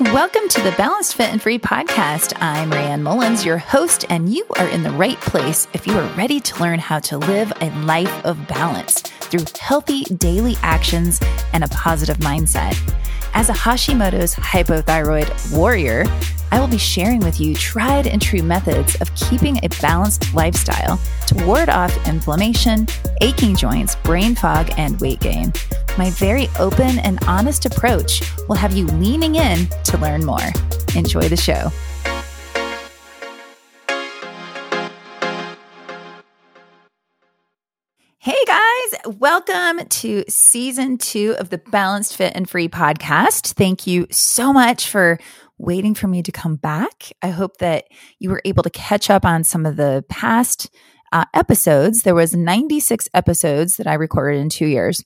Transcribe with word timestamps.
Welcome 0.00 0.48
to 0.48 0.62
the 0.62 0.72
Balanced 0.78 1.14
Fit 1.14 1.30
and 1.30 1.42
Free 1.42 1.58
podcast. 1.58 2.32
I'm 2.40 2.70
Rayanne 2.70 3.02
Mullins, 3.02 3.44
your 3.44 3.58
host, 3.58 4.06
and 4.08 4.32
you 4.32 4.46
are 4.56 4.66
in 4.68 4.82
the 4.82 4.90
right 4.90 5.20
place 5.20 5.68
if 5.74 5.86
you 5.86 5.92
are 5.92 6.16
ready 6.16 6.40
to 6.40 6.58
learn 6.62 6.78
how 6.78 7.00
to 7.00 7.18
live 7.18 7.52
a 7.60 7.68
life 7.82 8.24
of 8.24 8.48
balance 8.48 9.02
through 9.02 9.44
healthy 9.60 10.04
daily 10.04 10.56
actions 10.62 11.20
and 11.52 11.62
a 11.62 11.68
positive 11.68 12.16
mindset. 12.16 12.74
As 13.34 13.50
a 13.50 13.52
Hashimoto's 13.52 14.34
hypothyroid 14.34 15.54
warrior, 15.54 16.06
I 16.50 16.58
will 16.58 16.66
be 16.66 16.78
sharing 16.78 17.20
with 17.20 17.38
you 17.38 17.54
tried 17.54 18.06
and 18.06 18.22
true 18.22 18.42
methods 18.42 18.98
of 19.02 19.14
keeping 19.14 19.62
a 19.62 19.68
balanced 19.82 20.32
lifestyle 20.32 20.98
to 21.26 21.44
ward 21.44 21.68
off 21.68 21.94
inflammation, 22.08 22.86
aching 23.20 23.54
joints, 23.54 23.96
brain 23.96 24.34
fog, 24.34 24.70
and 24.78 24.98
weight 25.02 25.20
gain. 25.20 25.52
My 26.00 26.08
very 26.12 26.48
open 26.58 26.98
and 27.00 27.18
honest 27.26 27.66
approach 27.66 28.22
will 28.48 28.56
have 28.56 28.74
you 28.74 28.86
leaning 28.86 29.34
in 29.34 29.66
to 29.84 29.98
learn 29.98 30.24
more. 30.24 30.40
Enjoy 30.94 31.28
the 31.28 31.36
show. 31.36 31.70
Hey 38.16 38.42
guys, 38.46 39.18
welcome 39.18 39.86
to 39.88 40.24
season 40.26 40.96
two 40.96 41.36
of 41.38 41.50
the 41.50 41.58
Balanced 41.58 42.16
Fit 42.16 42.32
and 42.34 42.48
Free 42.48 42.68
podcast. 42.68 43.52
Thank 43.52 43.86
you 43.86 44.06
so 44.10 44.54
much 44.54 44.88
for 44.88 45.18
waiting 45.58 45.94
for 45.94 46.06
me 46.08 46.22
to 46.22 46.32
come 46.32 46.56
back. 46.56 47.12
I 47.20 47.28
hope 47.28 47.58
that 47.58 47.84
you 48.18 48.30
were 48.30 48.40
able 48.46 48.62
to 48.62 48.70
catch 48.70 49.10
up 49.10 49.26
on 49.26 49.44
some 49.44 49.66
of 49.66 49.76
the 49.76 50.02
past 50.08 50.70
uh, 51.12 51.26
episodes. 51.34 52.04
There 52.04 52.14
was 52.14 52.34
96 52.34 53.06
episodes 53.12 53.76
that 53.76 53.86
I 53.86 53.94
recorded 53.94 54.40
in 54.40 54.48
two 54.48 54.66
years. 54.66 55.04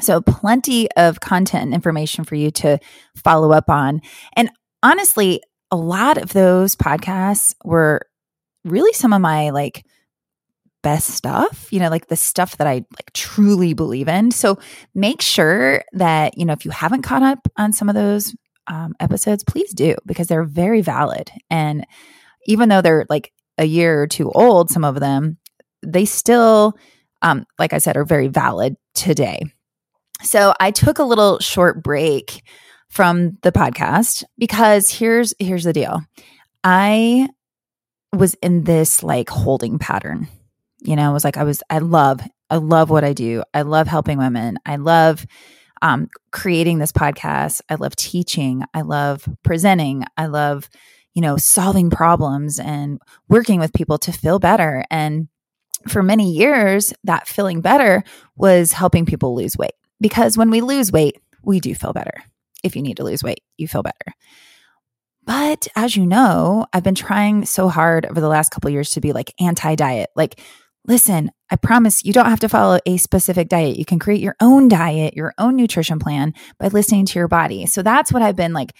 So 0.00 0.20
plenty 0.20 0.90
of 0.92 1.20
content 1.20 1.64
and 1.64 1.74
information 1.74 2.24
for 2.24 2.34
you 2.34 2.50
to 2.52 2.78
follow 3.16 3.52
up 3.52 3.70
on. 3.70 4.00
And 4.34 4.50
honestly, 4.82 5.42
a 5.70 5.76
lot 5.76 6.18
of 6.18 6.32
those 6.32 6.76
podcasts 6.76 7.54
were 7.64 8.02
really 8.64 8.92
some 8.92 9.12
of 9.12 9.20
my 9.20 9.50
like 9.50 9.84
best 10.82 11.08
stuff, 11.08 11.66
you 11.72 11.80
know, 11.80 11.88
like 11.88 12.06
the 12.06 12.16
stuff 12.16 12.58
that 12.58 12.66
I 12.66 12.74
like 12.74 13.12
truly 13.12 13.74
believe 13.74 14.06
in. 14.06 14.30
So 14.30 14.58
make 14.94 15.20
sure 15.20 15.82
that, 15.92 16.38
you 16.38 16.44
know, 16.44 16.52
if 16.52 16.64
you 16.64 16.70
haven't 16.70 17.02
caught 17.02 17.22
up 17.22 17.48
on 17.56 17.72
some 17.72 17.88
of 17.88 17.94
those 17.94 18.36
um, 18.68 18.94
episodes, 19.00 19.42
please 19.44 19.72
do 19.72 19.96
because 20.06 20.28
they're 20.28 20.44
very 20.44 20.82
valid. 20.82 21.30
And 21.50 21.86
even 22.46 22.68
though 22.68 22.82
they're 22.82 23.06
like 23.08 23.32
a 23.58 23.64
year 23.64 24.02
or 24.02 24.06
two 24.06 24.30
old, 24.30 24.70
some 24.70 24.84
of 24.84 25.00
them, 25.00 25.38
they 25.82 26.04
still, 26.04 26.76
um, 27.22 27.46
like 27.58 27.72
I 27.72 27.78
said, 27.78 27.96
are 27.96 28.04
very 28.04 28.28
valid 28.28 28.76
today. 28.94 29.42
So 30.26 30.54
I 30.58 30.72
took 30.72 30.98
a 30.98 31.04
little 31.04 31.38
short 31.38 31.82
break 31.82 32.42
from 32.88 33.38
the 33.42 33.52
podcast 33.52 34.24
because 34.36 34.90
here's 34.90 35.32
here's 35.38 35.64
the 35.64 35.72
deal. 35.72 36.02
I 36.64 37.28
was 38.12 38.34
in 38.34 38.64
this 38.64 39.02
like 39.02 39.28
holding 39.28 39.78
pattern. 39.78 40.28
You 40.80 40.96
know, 40.96 41.10
it 41.10 41.12
was 41.12 41.24
like 41.24 41.36
I 41.36 41.44
was 41.44 41.62
I 41.70 41.78
love 41.78 42.20
I 42.50 42.56
love 42.56 42.90
what 42.90 43.04
I 43.04 43.12
do. 43.12 43.44
I 43.54 43.62
love 43.62 43.86
helping 43.86 44.18
women. 44.18 44.58
I 44.66 44.76
love 44.76 45.24
um, 45.80 46.08
creating 46.32 46.78
this 46.78 46.92
podcast. 46.92 47.60
I 47.68 47.76
love 47.76 47.94
teaching. 47.94 48.64
I 48.74 48.82
love 48.82 49.28
presenting. 49.44 50.04
I 50.16 50.26
love, 50.26 50.68
you 51.14 51.22
know, 51.22 51.36
solving 51.36 51.90
problems 51.90 52.58
and 52.58 52.98
working 53.28 53.60
with 53.60 53.72
people 53.72 53.98
to 53.98 54.12
feel 54.12 54.38
better. 54.38 54.84
And 54.90 55.28
for 55.86 56.02
many 56.02 56.32
years, 56.32 56.92
that 57.04 57.28
feeling 57.28 57.60
better 57.60 58.02
was 58.36 58.72
helping 58.72 59.06
people 59.06 59.36
lose 59.36 59.56
weight 59.56 59.75
because 60.00 60.36
when 60.36 60.50
we 60.50 60.60
lose 60.60 60.92
weight, 60.92 61.18
we 61.42 61.60
do 61.60 61.74
feel 61.74 61.92
better. 61.92 62.22
If 62.62 62.76
you 62.76 62.82
need 62.82 62.96
to 62.96 63.04
lose 63.04 63.22
weight, 63.22 63.42
you 63.56 63.68
feel 63.68 63.82
better. 63.82 64.14
But 65.24 65.66
as 65.74 65.96
you 65.96 66.06
know, 66.06 66.66
I've 66.72 66.84
been 66.84 66.94
trying 66.94 67.46
so 67.46 67.68
hard 67.68 68.06
over 68.06 68.20
the 68.20 68.28
last 68.28 68.50
couple 68.50 68.70
years 68.70 68.90
to 68.92 69.00
be 69.00 69.12
like 69.12 69.34
anti 69.40 69.74
diet. 69.74 70.10
Like 70.14 70.40
listen, 70.86 71.30
I 71.50 71.56
promise 71.56 72.04
you 72.04 72.12
don't 72.12 72.30
have 72.30 72.40
to 72.40 72.48
follow 72.48 72.78
a 72.86 72.96
specific 72.96 73.48
diet. 73.48 73.76
You 73.76 73.84
can 73.84 73.98
create 73.98 74.20
your 74.20 74.36
own 74.40 74.68
diet, 74.68 75.14
your 75.14 75.34
own 75.38 75.56
nutrition 75.56 75.98
plan 75.98 76.32
by 76.58 76.68
listening 76.68 77.06
to 77.06 77.18
your 77.18 77.28
body. 77.28 77.66
So 77.66 77.82
that's 77.82 78.12
what 78.12 78.22
I've 78.22 78.36
been 78.36 78.52
like 78.52 78.72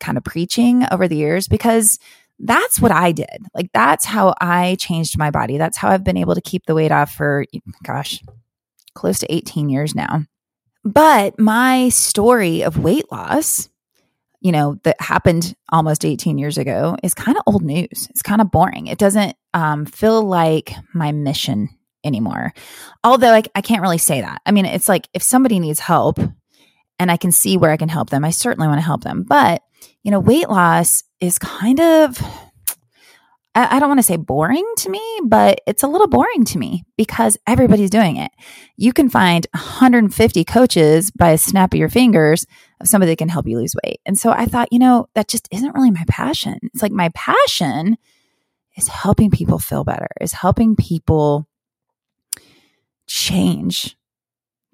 kind 0.00 0.18
of 0.18 0.24
preaching 0.24 0.84
over 0.90 1.08
the 1.08 1.16
years 1.16 1.48
because 1.48 1.98
that's 2.38 2.80
what 2.80 2.92
I 2.92 3.12
did. 3.12 3.46
Like 3.54 3.70
that's 3.72 4.04
how 4.04 4.34
I 4.40 4.76
changed 4.78 5.18
my 5.18 5.30
body. 5.30 5.56
That's 5.56 5.78
how 5.78 5.88
I've 5.88 6.04
been 6.04 6.18
able 6.18 6.34
to 6.34 6.42
keep 6.42 6.66
the 6.66 6.74
weight 6.74 6.92
off 6.92 7.12
for 7.12 7.44
gosh, 7.82 8.22
close 8.94 9.18
to 9.20 9.34
18 9.34 9.68
years 9.68 9.94
now. 9.94 10.24
But 10.86 11.38
my 11.38 11.90
story 11.90 12.62
of 12.62 12.78
weight 12.78 13.12
loss 13.12 13.68
you 14.46 14.52
know, 14.52 14.78
that 14.84 15.00
happened 15.00 15.56
almost 15.70 16.04
18 16.04 16.38
years 16.38 16.56
ago 16.56 16.96
is 17.02 17.14
kind 17.14 17.36
of 17.36 17.42
old 17.48 17.64
news. 17.64 18.06
It's 18.10 18.22
kind 18.22 18.40
of 18.40 18.52
boring. 18.52 18.86
It 18.86 18.96
doesn't 18.96 19.36
um, 19.54 19.86
feel 19.86 20.22
like 20.22 20.72
my 20.94 21.10
mission 21.10 21.68
anymore. 22.04 22.52
Although 23.02 23.32
I, 23.32 23.42
I 23.56 23.60
can't 23.60 23.82
really 23.82 23.98
say 23.98 24.20
that. 24.20 24.40
I 24.46 24.52
mean, 24.52 24.64
it's 24.64 24.88
like 24.88 25.08
if 25.12 25.22
somebody 25.22 25.58
needs 25.58 25.80
help 25.80 26.20
and 27.00 27.10
I 27.10 27.16
can 27.16 27.32
see 27.32 27.56
where 27.56 27.72
I 27.72 27.76
can 27.76 27.88
help 27.88 28.10
them, 28.10 28.24
I 28.24 28.30
certainly 28.30 28.68
want 28.68 28.78
to 28.78 28.86
help 28.86 29.02
them. 29.02 29.24
But, 29.24 29.62
you 30.04 30.12
know, 30.12 30.20
weight 30.20 30.48
loss 30.48 31.02
is 31.18 31.38
kind 31.38 31.80
of 31.80 32.22
I, 33.56 33.80
don't 33.80 33.88
want 33.88 33.98
to 33.98 34.04
say 34.04 34.16
boring 34.16 34.66
to 34.78 34.90
me, 34.90 35.20
but 35.24 35.62
it's 35.66 35.82
a 35.82 35.88
little 35.88 36.08
boring 36.08 36.44
to 36.44 36.58
me 36.58 36.84
because 36.98 37.38
everybody's 37.46 37.88
doing 37.88 38.16
it. 38.16 38.30
You 38.76 38.92
can 38.92 39.08
find 39.08 39.46
150 39.54 40.44
coaches 40.44 41.10
by 41.10 41.30
a 41.30 41.38
snap 41.38 41.72
of 41.72 41.78
your 41.78 41.88
fingers 41.88 42.46
of 42.80 42.88
somebody 42.88 43.12
that 43.12 43.16
can 43.16 43.30
help 43.30 43.46
you 43.46 43.56
lose 43.56 43.74
weight. 43.82 44.00
And 44.04 44.18
so 44.18 44.30
I 44.30 44.44
thought, 44.44 44.72
you 44.72 44.78
know, 44.78 45.08
that 45.14 45.28
just 45.28 45.48
isn't 45.50 45.74
really 45.74 45.90
my 45.90 46.04
passion. 46.06 46.58
It's 46.64 46.82
like 46.82 46.92
my 46.92 47.08
passion 47.14 47.96
is 48.76 48.88
helping 48.88 49.30
people 49.30 49.58
feel 49.58 49.84
better, 49.84 50.08
is 50.20 50.34
helping 50.34 50.76
people 50.76 51.48
change 53.06 53.96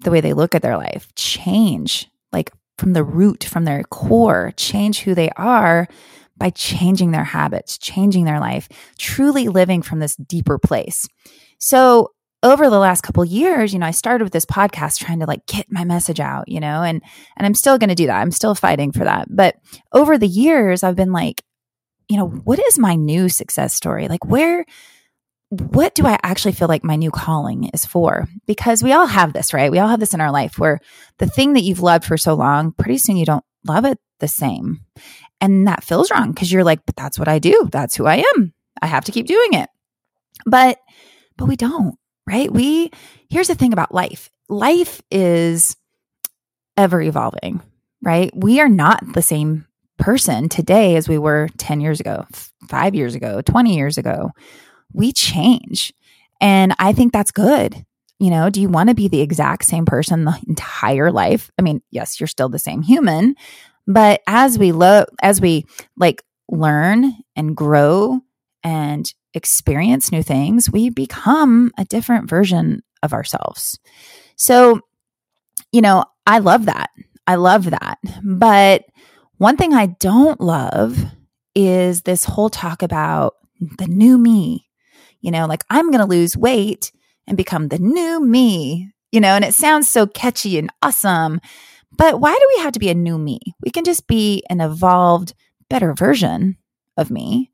the 0.01 0.11
way 0.11 0.19
they 0.19 0.33
look 0.33 0.53
at 0.53 0.61
their 0.61 0.77
life, 0.77 1.07
change 1.15 2.09
like 2.33 2.51
from 2.77 2.93
the 2.93 3.03
root, 3.03 3.45
from 3.45 3.63
their 3.63 3.83
core, 3.83 4.51
change 4.57 5.01
who 5.01 5.15
they 5.15 5.29
are 5.37 5.87
by 6.43 6.49
changing 6.49 7.11
their 7.11 7.23
habits, 7.23 7.77
changing 7.77 8.25
their 8.25 8.41
life, 8.41 8.67
truly 8.99 9.47
living 9.47 9.81
from 9.81 9.99
this 9.99 10.17
deeper 10.17 10.59
place. 10.59 11.07
So, 11.57 12.09
over 12.43 12.69
the 12.69 12.79
last 12.79 12.99
couple 12.99 13.23
years, 13.23 13.71
you 13.71 13.79
know, 13.79 13.85
I 13.85 13.91
started 13.91 14.25
with 14.25 14.33
this 14.33 14.45
podcast 14.45 14.99
trying 14.99 15.21
to 15.21 15.25
like 15.25 15.45
get 15.45 15.67
my 15.69 15.85
message 15.85 16.19
out, 16.19 16.49
you 16.49 16.59
know, 16.59 16.83
and 16.83 17.01
and 17.37 17.45
I'm 17.45 17.53
still 17.53 17.77
going 17.77 17.87
to 17.87 17.95
do 17.95 18.07
that. 18.07 18.19
I'm 18.19 18.31
still 18.31 18.55
fighting 18.55 18.91
for 18.91 19.05
that. 19.05 19.27
But 19.29 19.55
over 19.93 20.17
the 20.17 20.27
years, 20.27 20.83
I've 20.83 20.97
been 20.97 21.13
like, 21.13 21.41
you 22.09 22.17
know, 22.17 22.27
what 22.27 22.59
is 22.59 22.77
my 22.77 22.95
new 22.95 23.29
success 23.29 23.73
story? 23.73 24.09
Like 24.09 24.25
where 24.25 24.65
what 25.47 25.95
do 25.95 26.05
I 26.05 26.19
actually 26.23 26.53
feel 26.53 26.67
like 26.67 26.83
my 26.83 26.97
new 26.97 27.11
calling 27.11 27.69
is 27.73 27.85
for? 27.85 28.27
Because 28.47 28.83
we 28.83 28.91
all 28.91 29.05
have 29.05 29.31
this, 29.31 29.53
right? 29.53 29.71
We 29.71 29.79
all 29.79 29.87
have 29.87 30.01
this 30.01 30.13
in 30.13 30.19
our 30.19 30.31
life 30.31 30.59
where 30.59 30.79
the 31.19 31.27
thing 31.27 31.53
that 31.53 31.63
you've 31.63 31.79
loved 31.79 32.03
for 32.03 32.17
so 32.17 32.33
long, 32.33 32.73
pretty 32.73 32.97
soon 32.97 33.15
you 33.15 33.25
don't 33.25 33.45
love 33.65 33.85
it 33.85 33.97
the 34.19 34.27
same. 34.27 34.81
And 35.43 35.67
that 35.67 35.83
feels 35.83 36.09
wrong 36.09 36.31
because 36.31 36.53
you're 36.53 36.63
like, 36.63 36.85
but 36.85 36.95
that's 36.95 37.19
what 37.19 37.27
I 37.27 37.37
do. 37.37 37.67
That's 37.69 37.95
who 37.95 38.05
I 38.05 38.23
am. 38.33 38.53
I 38.81 38.87
have 38.87 39.03
to 39.05 39.11
keep 39.11 39.27
doing 39.27 39.53
it. 39.55 39.69
But, 40.45 40.79
but 41.35 41.49
we 41.49 41.57
don't, 41.57 41.95
right? 42.25 42.49
We, 42.49 42.91
here's 43.29 43.49
the 43.49 43.55
thing 43.55 43.73
about 43.73 43.93
life 43.93 44.29
life 44.47 45.01
is 45.11 45.75
ever 46.77 47.01
evolving, 47.01 47.61
right? 48.01 48.31
We 48.33 48.61
are 48.61 48.69
not 48.69 49.03
the 49.13 49.21
same 49.21 49.67
person 49.97 50.47
today 50.47 50.95
as 50.95 51.09
we 51.09 51.17
were 51.17 51.49
10 51.57 51.81
years 51.81 51.99
ago, 51.99 52.25
five 52.69 52.95
years 52.95 53.13
ago, 53.13 53.41
20 53.41 53.75
years 53.75 53.97
ago. 53.97 54.31
We 54.93 55.11
change. 55.11 55.91
And 56.39 56.73
I 56.79 56.93
think 56.93 57.11
that's 57.11 57.31
good. 57.31 57.85
You 58.17 58.29
know, 58.29 58.49
do 58.49 58.61
you 58.61 58.69
want 58.69 58.87
to 58.87 58.95
be 58.95 59.09
the 59.09 59.19
exact 59.19 59.65
same 59.65 59.85
person 59.85 60.23
the 60.23 60.39
entire 60.47 61.11
life? 61.11 61.51
I 61.59 61.63
mean, 61.63 61.81
yes, 61.91 62.17
you're 62.21 62.27
still 62.27 62.47
the 62.47 62.59
same 62.59 62.81
human, 62.81 63.35
but 63.87 64.21
as 64.27 64.57
we 64.57 64.71
lo- 64.71 65.05
as 65.21 65.41
we 65.41 65.65
like 65.97 66.23
learn 66.49 67.13
and 67.35 67.55
grow 67.55 68.19
and 68.63 69.13
experience 69.33 70.11
new 70.11 70.23
things, 70.23 70.69
we 70.71 70.89
become 70.89 71.71
a 71.77 71.85
different 71.85 72.29
version 72.29 72.81
of 73.01 73.13
ourselves. 73.13 73.79
So, 74.35 74.81
you 75.71 75.81
know, 75.81 76.05
I 76.25 76.39
love 76.39 76.65
that. 76.65 76.89
I 77.27 77.35
love 77.35 77.69
that. 77.69 77.97
But 78.23 78.85
one 79.37 79.57
thing 79.57 79.73
I 79.73 79.87
don't 79.87 80.39
love 80.39 80.97
is 81.55 82.01
this 82.01 82.23
whole 82.23 82.49
talk 82.49 82.81
about 82.81 83.35
the 83.59 83.87
new 83.87 84.17
me. 84.17 84.67
You 85.21 85.31
know, 85.31 85.45
like 85.45 85.63
I'm 85.69 85.89
going 85.89 86.01
to 86.01 86.09
lose 86.09 86.37
weight 86.37 86.91
and 87.27 87.37
become 87.37 87.69
the 87.69 87.79
new 87.79 88.19
me, 88.19 88.91
you 89.11 89.21
know, 89.21 89.29
and 89.35 89.45
it 89.45 89.53
sounds 89.53 89.87
so 89.87 90.05
catchy 90.05 90.57
and 90.57 90.69
awesome. 90.81 91.39
But 91.97 92.19
why 92.19 92.33
do 92.33 92.47
we 92.55 92.63
have 92.63 92.73
to 92.73 92.79
be 92.79 92.89
a 92.89 92.95
new 92.95 93.17
me? 93.17 93.39
We 93.61 93.71
can 93.71 93.83
just 93.83 94.07
be 94.07 94.43
an 94.49 94.61
evolved, 94.61 95.33
better 95.69 95.93
version 95.93 96.57
of 96.97 97.11
me, 97.11 97.51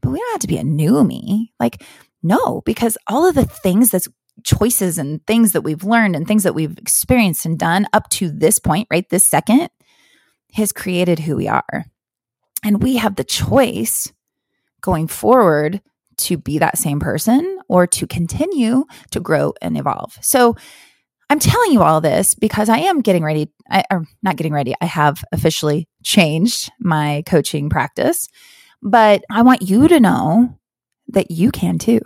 but 0.00 0.10
we 0.10 0.18
don't 0.18 0.32
have 0.32 0.40
to 0.40 0.48
be 0.48 0.58
a 0.58 0.64
new 0.64 1.04
me. 1.04 1.52
Like, 1.58 1.82
no, 2.22 2.62
because 2.64 2.96
all 3.06 3.26
of 3.26 3.34
the 3.34 3.44
things 3.44 3.90
that's 3.90 4.08
choices 4.44 4.98
and 4.98 5.24
things 5.26 5.52
that 5.52 5.62
we've 5.62 5.84
learned 5.84 6.16
and 6.16 6.26
things 6.26 6.44
that 6.44 6.54
we've 6.54 6.78
experienced 6.78 7.44
and 7.44 7.58
done 7.58 7.86
up 7.92 8.08
to 8.10 8.30
this 8.30 8.58
point, 8.58 8.88
right? 8.90 9.08
This 9.08 9.26
second 9.26 9.68
has 10.54 10.72
created 10.72 11.18
who 11.18 11.36
we 11.36 11.48
are. 11.48 11.84
And 12.64 12.82
we 12.82 12.96
have 12.96 13.16
the 13.16 13.24
choice 13.24 14.12
going 14.80 15.08
forward 15.08 15.80
to 16.18 16.36
be 16.36 16.58
that 16.58 16.78
same 16.78 17.00
person 17.00 17.58
or 17.68 17.86
to 17.86 18.06
continue 18.06 18.84
to 19.10 19.20
grow 19.20 19.54
and 19.62 19.78
evolve. 19.78 20.18
So 20.20 20.56
I'm 21.30 21.38
telling 21.38 21.70
you 21.70 21.82
all 21.82 22.00
this 22.00 22.34
because 22.34 22.68
I 22.68 22.78
am 22.78 23.02
getting 23.02 23.22
ready, 23.22 23.52
I, 23.70 23.84
or 23.88 24.04
not 24.20 24.34
getting 24.34 24.52
ready. 24.52 24.74
I 24.80 24.86
have 24.86 25.22
officially 25.30 25.88
changed 26.02 26.72
my 26.80 27.22
coaching 27.24 27.70
practice, 27.70 28.28
but 28.82 29.22
I 29.30 29.42
want 29.42 29.62
you 29.62 29.86
to 29.86 30.00
know 30.00 30.58
that 31.06 31.30
you 31.30 31.52
can 31.52 31.78
too. 31.78 32.00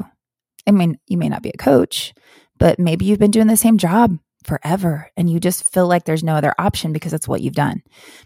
I 0.67 0.73
mean, 0.73 0.99
you 1.09 1.17
may 1.17 1.31
not 1.31 1.43
be 1.43 1.49
a 1.49 1.57
coach, 1.57 2.13
but 2.59 2.79
maybe 2.79 3.07
you've 3.07 3.19
been 3.19 3.31
doing 3.31 3.47
the 3.47 3.57
same 3.57 3.79
job 3.79 4.19
forever 4.45 5.11
and 5.17 5.31
you 5.31 5.41
just 5.41 5.73
feel 5.73 5.89
like 5.89 6.05
there's 6.05 6.23
no 6.23 6.35
other 6.35 6.53
option 6.59 6.93
because 6.93 7.11
that's 7.11 7.27
what 7.27 7.41
you've 7.41 7.55
done. 7.55 7.81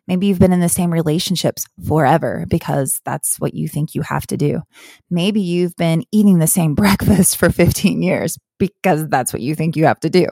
Maybe 0.09 0.27
you've 0.27 0.41
been 0.41 0.53
in 0.53 0.59
the 0.59 0.69
same 0.69 0.93
relationships 0.93 1.65
forever 1.87 2.45
because 2.49 3.01
that's 3.05 3.39
what 3.39 3.55
you 3.55 3.69
think 3.69 3.95
you 3.95 4.03
have 4.03 4.27
to 4.27 4.37
do. 4.37 4.63
Maybe 5.11 5.41
you've 5.41 5.77
been 5.77 6.03
eating 6.11 6.41
the 6.41 6.49
same 6.49 6.75
breakfast 6.77 7.37
for 7.37 7.51
15 7.51 8.03
years 8.03 8.37
because 8.59 9.09
that's 9.09 9.33
what 9.33 9.43
you 9.43 9.55
think 9.55 9.77
you 9.77 9.87
have 9.87 10.01
to 10.01 10.11
do. 10.11 10.27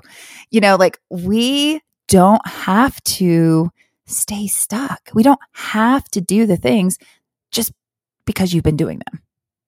You 0.50 0.60
know, 0.60 0.76
like 0.76 0.98
we 1.10 1.80
don't 2.08 2.46
have 2.46 3.02
to 3.04 3.70
stay 4.06 4.46
stuck. 4.46 5.10
We 5.14 5.22
don't 5.22 5.40
have 5.52 6.04
to 6.10 6.20
do 6.20 6.46
the 6.46 6.56
things 6.56 6.98
just 7.50 7.72
because 8.24 8.52
you've 8.52 8.64
been 8.64 8.76
doing 8.76 9.00
them 9.10 9.22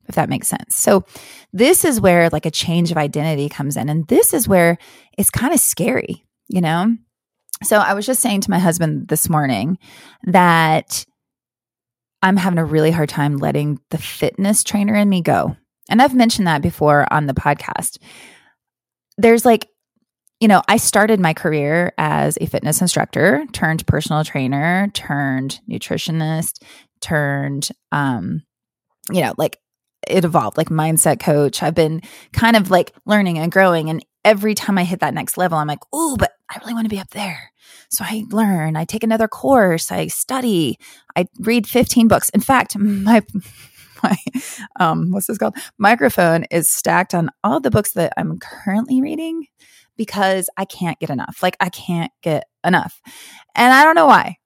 if 0.08 0.14
that 0.14 0.28
makes 0.28 0.49
sense. 0.49 0.75
So 0.75 1.05
this 1.52 1.84
is 1.84 2.00
where 2.00 2.31
like 2.31 2.46
a 2.46 2.50
change 2.50 2.90
of 2.90 2.96
identity 2.96 3.49
comes 3.49 3.76
in. 3.76 3.88
And 3.88 4.06
this 4.08 4.32
is 4.32 4.49
where 4.49 4.78
it's 5.16 5.31
kind 5.31 5.52
of 5.52 5.60
scary, 5.60 6.25
you 6.49 6.60
know? 6.60 6.96
So 7.62 7.78
I 7.78 7.94
was 7.94 8.06
just 8.06 8.22
saying 8.22 8.43
to 8.43 8.50
my 8.50 8.58
husband 8.58 9.08
this 9.08 9.28
morning 9.28 9.78
that 10.25 11.05
I'm 12.22 12.37
having 12.37 12.58
a 12.58 12.64
really 12.64 12.90
hard 12.90 13.08
time 13.08 13.37
letting 13.37 13.81
the 13.90 13.99
fitness 13.99 14.64
trainer 14.64 14.94
in 14.94 15.08
me 15.08 15.20
go. 15.20 15.56
And 15.90 16.00
I've 16.00 16.14
mentioned 16.14 16.46
that 16.46 16.62
before 16.62 17.10
on 17.12 17.26
the 17.26 17.34
podcast. 17.34 17.99
There's 19.19 19.44
like, 19.44 19.69
you 20.41 20.49
know, 20.49 20.62
I 20.69 20.79
started 20.79 21.20
my 21.20 21.35
career 21.35 21.93
as 21.99 22.38
a 22.41 22.47
fitness 22.47 22.81
instructor, 22.81 23.44
turned 23.53 23.87
personal 23.87 24.25
trainer, 24.25 24.88
turned 24.94 25.61
nutritionist, 25.69 26.62
turned 27.00 27.69
um 27.93 28.43
you 29.11 29.23
know, 29.23 29.35
like 29.37 29.59
it 30.06 30.25
evolved 30.25 30.56
like 30.56 30.69
mindset 30.69 31.20
coach. 31.20 31.62
I've 31.62 31.75
been 31.75 32.03
kind 32.32 32.56
of 32.56 32.70
like 32.70 32.93
learning 33.05 33.38
and 33.38 33.50
growing. 33.50 33.91
And 33.91 34.05
every 34.25 34.55
time 34.55 34.79
I 34.79 34.85
hit 34.85 35.00
that 35.00 35.15
next 35.15 35.37
level, 35.37 35.59
I'm 35.59 35.67
like, 35.67 35.82
oh, 35.93 36.17
but 36.19 36.32
I 36.50 36.59
really 36.61 36.75
want 36.75 36.87
to 36.87 36.94
be 36.94 37.00
up 37.00 37.11
there. 37.11 37.50
So 37.91 38.05
I 38.06 38.25
learn, 38.31 38.76
I 38.76 38.85
take 38.85 39.03
another 39.03 39.29
course, 39.29 39.91
I 39.91 40.06
study, 40.06 40.79
I 41.17 41.26
read 41.41 41.67
15 41.67 42.09
books. 42.09 42.29
In 42.31 42.41
fact, 42.41 42.76
my 42.79 43.23
my 44.02 44.16
um 44.78 45.10
what's 45.10 45.26
this 45.26 45.38
called? 45.38 45.56
Microphone 45.78 46.44
is 46.50 46.72
stacked 46.72 47.14
on 47.14 47.30
all 47.44 47.60
the 47.60 47.70
books 47.70 47.92
that 47.92 48.12
I'm 48.16 48.38
currently 48.38 49.00
reading 49.00 49.46
because 49.96 50.48
I 50.56 50.64
can't 50.64 50.98
get 50.98 51.10
enough. 51.10 51.38
Like 51.42 51.56
I 51.60 51.68
can't 51.68 52.12
get 52.22 52.44
enough. 52.64 53.00
And 53.54 53.72
I 53.72 53.84
don't 53.84 53.96
know 53.96 54.06
why. 54.06 54.36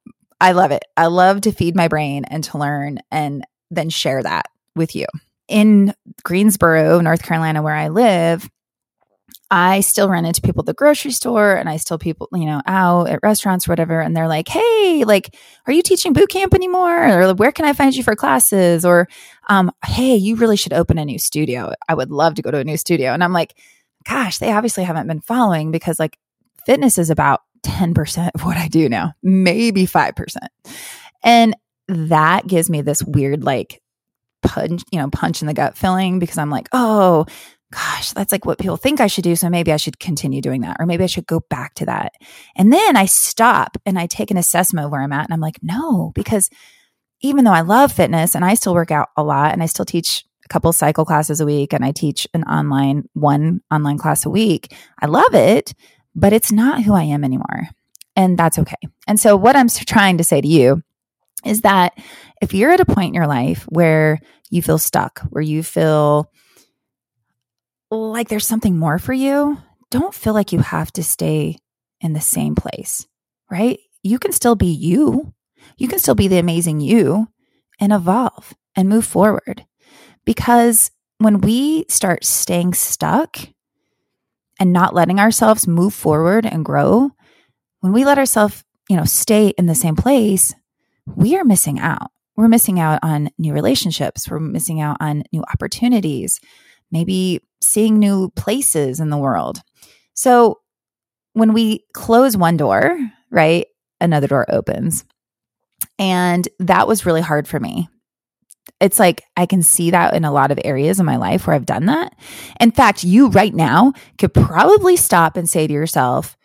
I 0.40 0.52
love 0.52 0.72
it. 0.72 0.84
I 0.96 1.06
love 1.06 1.42
to 1.42 1.52
feed 1.52 1.76
my 1.76 1.88
brain 1.88 2.24
and 2.24 2.42
to 2.44 2.58
learn 2.58 2.98
and 3.10 3.44
then 3.70 3.90
share 3.90 4.22
that 4.22 4.46
with 4.74 4.96
you 4.96 5.06
in 5.48 5.94
Greensboro, 6.24 7.00
North 7.00 7.22
Carolina, 7.22 7.62
where 7.62 7.74
I 7.74 7.88
live, 7.88 8.48
I 9.52 9.80
still 9.80 10.08
run 10.08 10.24
into 10.24 10.40
people 10.40 10.62
at 10.62 10.66
the 10.66 10.72
grocery 10.72 11.10
store 11.10 11.54
and 11.54 11.68
I 11.68 11.76
still 11.76 11.98
people, 11.98 12.26
you 12.32 12.46
know, 12.46 12.62
out 12.66 13.10
at 13.10 13.20
restaurants 13.22 13.68
or 13.68 13.72
whatever. 13.72 14.00
And 14.00 14.16
they're 14.16 14.26
like, 14.26 14.48
Hey, 14.48 15.04
like, 15.04 15.36
are 15.66 15.74
you 15.74 15.82
teaching 15.82 16.14
boot 16.14 16.30
camp 16.30 16.54
anymore? 16.54 17.06
Or 17.06 17.34
where 17.34 17.52
can 17.52 17.66
I 17.66 17.74
find 17.74 17.94
you 17.94 18.02
for 18.02 18.16
classes? 18.16 18.86
Or, 18.86 19.08
um, 19.50 19.70
Hey, 19.84 20.16
you 20.16 20.36
really 20.36 20.56
should 20.56 20.72
open 20.72 20.96
a 20.96 21.04
new 21.04 21.18
studio. 21.18 21.74
I 21.86 21.92
would 21.92 22.10
love 22.10 22.36
to 22.36 22.42
go 22.42 22.50
to 22.50 22.56
a 22.56 22.64
new 22.64 22.78
studio. 22.78 23.12
And 23.12 23.22
I'm 23.22 23.34
like, 23.34 23.54
gosh, 24.08 24.38
they 24.38 24.50
obviously 24.50 24.84
haven't 24.84 25.06
been 25.06 25.20
following 25.20 25.70
because 25.70 25.98
like 25.98 26.18
fitness 26.64 26.96
is 26.96 27.10
about 27.10 27.42
10% 27.62 28.30
of 28.34 28.44
what 28.44 28.56
I 28.56 28.68
do 28.68 28.88
now, 28.88 29.12
maybe 29.22 29.86
5%. 29.86 30.36
And 31.22 31.54
that 31.88 32.46
gives 32.46 32.70
me 32.70 32.80
this 32.80 33.02
weird, 33.02 33.44
like, 33.44 33.82
punch, 34.42 34.82
you 34.90 34.98
know, 34.98 35.10
punch 35.10 35.42
in 35.42 35.46
the 35.46 35.54
gut 35.54 35.76
feeling 35.76 36.18
because 36.18 36.38
I'm 36.38 36.50
like, 36.50 36.68
oh, 36.72 37.26
gosh, 37.72 38.12
that's 38.12 38.32
like 38.32 38.44
what 38.44 38.58
people 38.58 38.76
think 38.76 39.00
I 39.00 39.06
should 39.06 39.24
do. 39.24 39.34
So 39.34 39.48
maybe 39.48 39.72
I 39.72 39.76
should 39.76 39.98
continue 39.98 40.40
doing 40.40 40.60
that, 40.60 40.76
or 40.78 40.86
maybe 40.86 41.04
I 41.04 41.08
should 41.08 41.26
go 41.26 41.40
back 41.40 41.74
to 41.74 41.86
that. 41.86 42.12
And 42.54 42.72
then 42.72 42.96
I 42.96 43.06
stop 43.06 43.76
and 43.86 43.98
I 43.98 44.06
take 44.06 44.30
an 44.30 44.36
assessment 44.36 44.84
of 44.84 44.92
where 44.92 45.00
I'm 45.00 45.12
at. 45.12 45.24
And 45.24 45.34
I'm 45.34 45.40
like, 45.40 45.58
no, 45.62 46.12
because 46.14 46.50
even 47.22 47.44
though 47.44 47.52
I 47.52 47.62
love 47.62 47.92
fitness 47.92 48.34
and 48.34 48.44
I 48.44 48.54
still 48.54 48.74
work 48.74 48.90
out 48.90 49.08
a 49.16 49.22
lot 49.22 49.52
and 49.52 49.62
I 49.62 49.66
still 49.66 49.84
teach 49.84 50.24
a 50.44 50.48
couple 50.48 50.72
cycle 50.72 51.04
classes 51.04 51.40
a 51.40 51.46
week 51.46 51.72
and 51.72 51.84
I 51.84 51.92
teach 51.92 52.28
an 52.34 52.44
online, 52.44 53.08
one 53.14 53.62
online 53.70 53.98
class 53.98 54.26
a 54.26 54.30
week, 54.30 54.74
I 55.00 55.06
love 55.06 55.34
it, 55.34 55.72
but 56.14 56.32
it's 56.32 56.52
not 56.52 56.82
who 56.82 56.92
I 56.92 57.04
am 57.04 57.24
anymore. 57.24 57.68
And 58.14 58.38
that's 58.38 58.58
okay. 58.58 58.76
And 59.08 59.18
so, 59.18 59.36
what 59.36 59.56
I'm 59.56 59.68
trying 59.68 60.18
to 60.18 60.24
say 60.24 60.42
to 60.42 60.48
you 60.48 60.82
is 61.46 61.62
that 61.62 61.94
if 62.42 62.52
you're 62.52 62.70
at 62.70 62.80
a 62.80 62.84
point 62.84 63.08
in 63.08 63.14
your 63.14 63.26
life 63.26 63.64
where 63.70 64.18
you 64.50 64.60
feel 64.60 64.76
stuck, 64.76 65.20
where 65.30 65.42
you 65.42 65.62
feel 65.62 66.30
like 67.92 68.28
there's 68.28 68.46
something 68.46 68.78
more 68.78 68.98
for 68.98 69.12
you, 69.12 69.58
don't 69.90 70.14
feel 70.14 70.32
like 70.34 70.52
you 70.52 70.60
have 70.60 70.92
to 70.92 71.02
stay 71.02 71.58
in 72.00 72.12
the 72.12 72.20
same 72.20 72.54
place, 72.54 73.06
right? 73.50 73.78
You 74.02 74.18
can 74.18 74.32
still 74.32 74.56
be 74.56 74.66
you. 74.66 75.32
You 75.76 75.88
can 75.88 75.98
still 75.98 76.14
be 76.14 76.28
the 76.28 76.38
amazing 76.38 76.80
you 76.80 77.28
and 77.78 77.92
evolve 77.92 78.54
and 78.74 78.88
move 78.88 79.06
forward. 79.06 79.64
Because 80.24 80.90
when 81.18 81.40
we 81.40 81.84
start 81.88 82.24
staying 82.24 82.74
stuck 82.74 83.38
and 84.58 84.72
not 84.72 84.94
letting 84.94 85.20
ourselves 85.20 85.68
move 85.68 85.94
forward 85.94 86.46
and 86.46 86.64
grow, 86.64 87.10
when 87.80 87.92
we 87.92 88.04
let 88.04 88.18
ourselves, 88.18 88.64
you 88.88 88.96
know, 88.96 89.04
stay 89.04 89.48
in 89.58 89.66
the 89.66 89.74
same 89.74 89.96
place, 89.96 90.54
we 91.06 91.36
are 91.36 91.44
missing 91.44 91.78
out. 91.78 92.10
We're 92.36 92.48
missing 92.48 92.80
out 92.80 93.00
on 93.02 93.30
new 93.38 93.52
relationships. 93.52 94.28
We're 94.28 94.40
missing 94.40 94.80
out 94.80 94.96
on 95.00 95.24
new 95.32 95.44
opportunities, 95.52 96.40
maybe 96.90 97.40
seeing 97.72 97.98
new 97.98 98.28
places 98.36 99.00
in 99.00 99.08
the 99.08 99.16
world. 99.16 99.60
So 100.14 100.60
when 101.32 101.54
we 101.54 101.84
close 101.94 102.36
one 102.36 102.58
door, 102.58 102.98
right, 103.30 103.66
another 104.00 104.26
door 104.26 104.46
opens. 104.48 105.04
And 105.98 106.46
that 106.58 106.86
was 106.86 107.06
really 107.06 107.22
hard 107.22 107.48
for 107.48 107.58
me. 107.58 107.88
It's 108.78 108.98
like 108.98 109.22
I 109.36 109.46
can 109.46 109.62
see 109.62 109.92
that 109.92 110.14
in 110.14 110.24
a 110.24 110.32
lot 110.32 110.50
of 110.50 110.60
areas 110.64 111.00
in 111.00 111.06
my 111.06 111.16
life 111.16 111.46
where 111.46 111.54
I've 111.56 111.66
done 111.66 111.86
that. 111.86 112.14
In 112.60 112.72
fact, 112.72 113.04
you 113.04 113.28
right 113.28 113.54
now 113.54 113.92
could 114.18 114.34
probably 114.34 114.96
stop 114.96 115.36
and 115.36 115.48
say 115.48 115.66
to 115.66 115.72
yourself, 115.72 116.36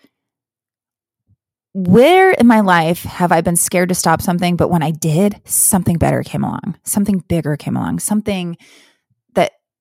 where 1.74 2.32
in 2.32 2.48
my 2.48 2.62
life 2.62 3.04
have 3.04 3.32
I 3.32 3.42
been 3.42 3.56
scared 3.56 3.90
to 3.90 3.96
stop 3.96 4.22
something, 4.22 4.56
but 4.56 4.70
when 4.70 4.82
I 4.82 4.92
did, 4.92 5.42
something 5.46 5.98
better 5.98 6.24
came 6.24 6.44
along, 6.44 6.78
something 6.84 7.24
bigger 7.28 7.56
came 7.58 7.76
along, 7.76 8.00
something 8.00 8.58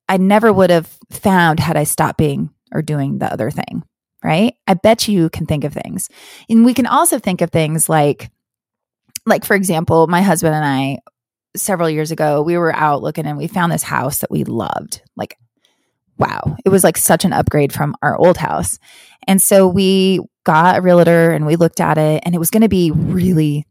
I 0.09 0.17
never 0.17 0.53
would 0.53 0.71
have 0.71 0.87
found 1.11 1.61
had 1.61 1.77
I 1.77 1.85
stopped 1.85 2.19
being 2.19 2.51
or 2.73 2.83
doing 2.83 3.19
the 3.19 3.33
other 3.33 3.51
thing, 3.51 3.83
right? 4.23 4.55
I 4.67 4.75
bet 4.75 5.09
you 5.09 5.31
can 5.31 5.47
think 5.47 5.65
of 5.65 5.73
things. 5.73 6.09
And 6.49 6.65
we 6.65 6.75
can 6.75 6.87
also 6.87 7.19
think 7.19 7.41
of 7.41 7.51
things 7.51 7.89
like, 7.89 8.31
like 9.25 9.45
for 9.45 9.55
example, 9.55 10.07
my 10.07 10.23
husband 10.23 10.55
and 10.55 10.65
I, 10.65 10.99
several 11.57 11.91
years 11.91 12.11
ago, 12.11 12.43
we 12.43 12.59
were 12.59 12.75
out 12.75 13.03
looking 13.03 13.27
and 13.27 13.39
we 13.39 13.47
found 13.47 13.73
this 13.73 13.83
house 13.83 14.21
that 14.21 14.31
we 14.31 14.45
loved. 14.45 15.03
Like, 15.17 15.39
wow, 16.19 16.57
it 16.65 16.69
was 16.69 16.85
like 16.85 16.97
such 16.97 17.25
an 17.25 17.33
upgrade 17.33 17.73
from 17.73 17.95
our 18.03 18.17
old 18.17 18.37
house. 18.37 18.79
And 19.27 19.41
so 19.43 19.67
we 19.67 20.21
got 20.45 20.79
a 20.79 20.83
realtor 20.83 21.31
and 21.33 21.47
we 21.47 21.57
looked 21.57 21.81
at 21.81 21.99
it 21.99 22.23
and 22.25 22.35
it 22.35 22.39
was 22.39 22.51
going 22.51 22.63
to 22.63 22.69
be 22.69 22.91
really 22.91 23.67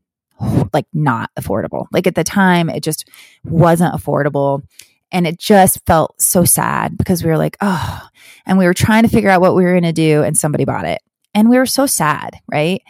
like 0.74 0.86
not 0.94 1.30
affordable. 1.40 1.88
Like 1.92 2.08
at 2.08 2.16
the 2.16 2.24
time, 2.24 2.70
it 2.70 2.84
just 2.84 3.08
wasn't 3.44 3.94
affordable. 3.94 4.64
And 5.12 5.26
it 5.28 5.40
just 5.40 5.86
felt 5.86 6.22
so 6.22 6.44
sad 6.44 6.98
because 6.98 7.24
we 7.24 7.30
were 7.30 7.38
like, 7.38 7.58
oh, 7.62 8.02
and 8.46 8.58
we 8.58 8.66
were 8.66 8.74
trying 8.74 9.04
to 9.04 9.10
figure 9.10 9.30
out 9.30 9.42
what 9.42 9.56
we 9.56 9.64
were 9.64 9.72
going 9.72 9.84
to 9.84 9.94
do 9.94 10.24
and 10.24 10.38
somebody 10.38 10.66
bought 10.66 10.86
it. 10.86 11.02
And 11.34 11.50
we 11.50 11.58
were 11.58 11.66
so 11.66 11.86
sad, 11.86 12.40
right? 12.52 12.82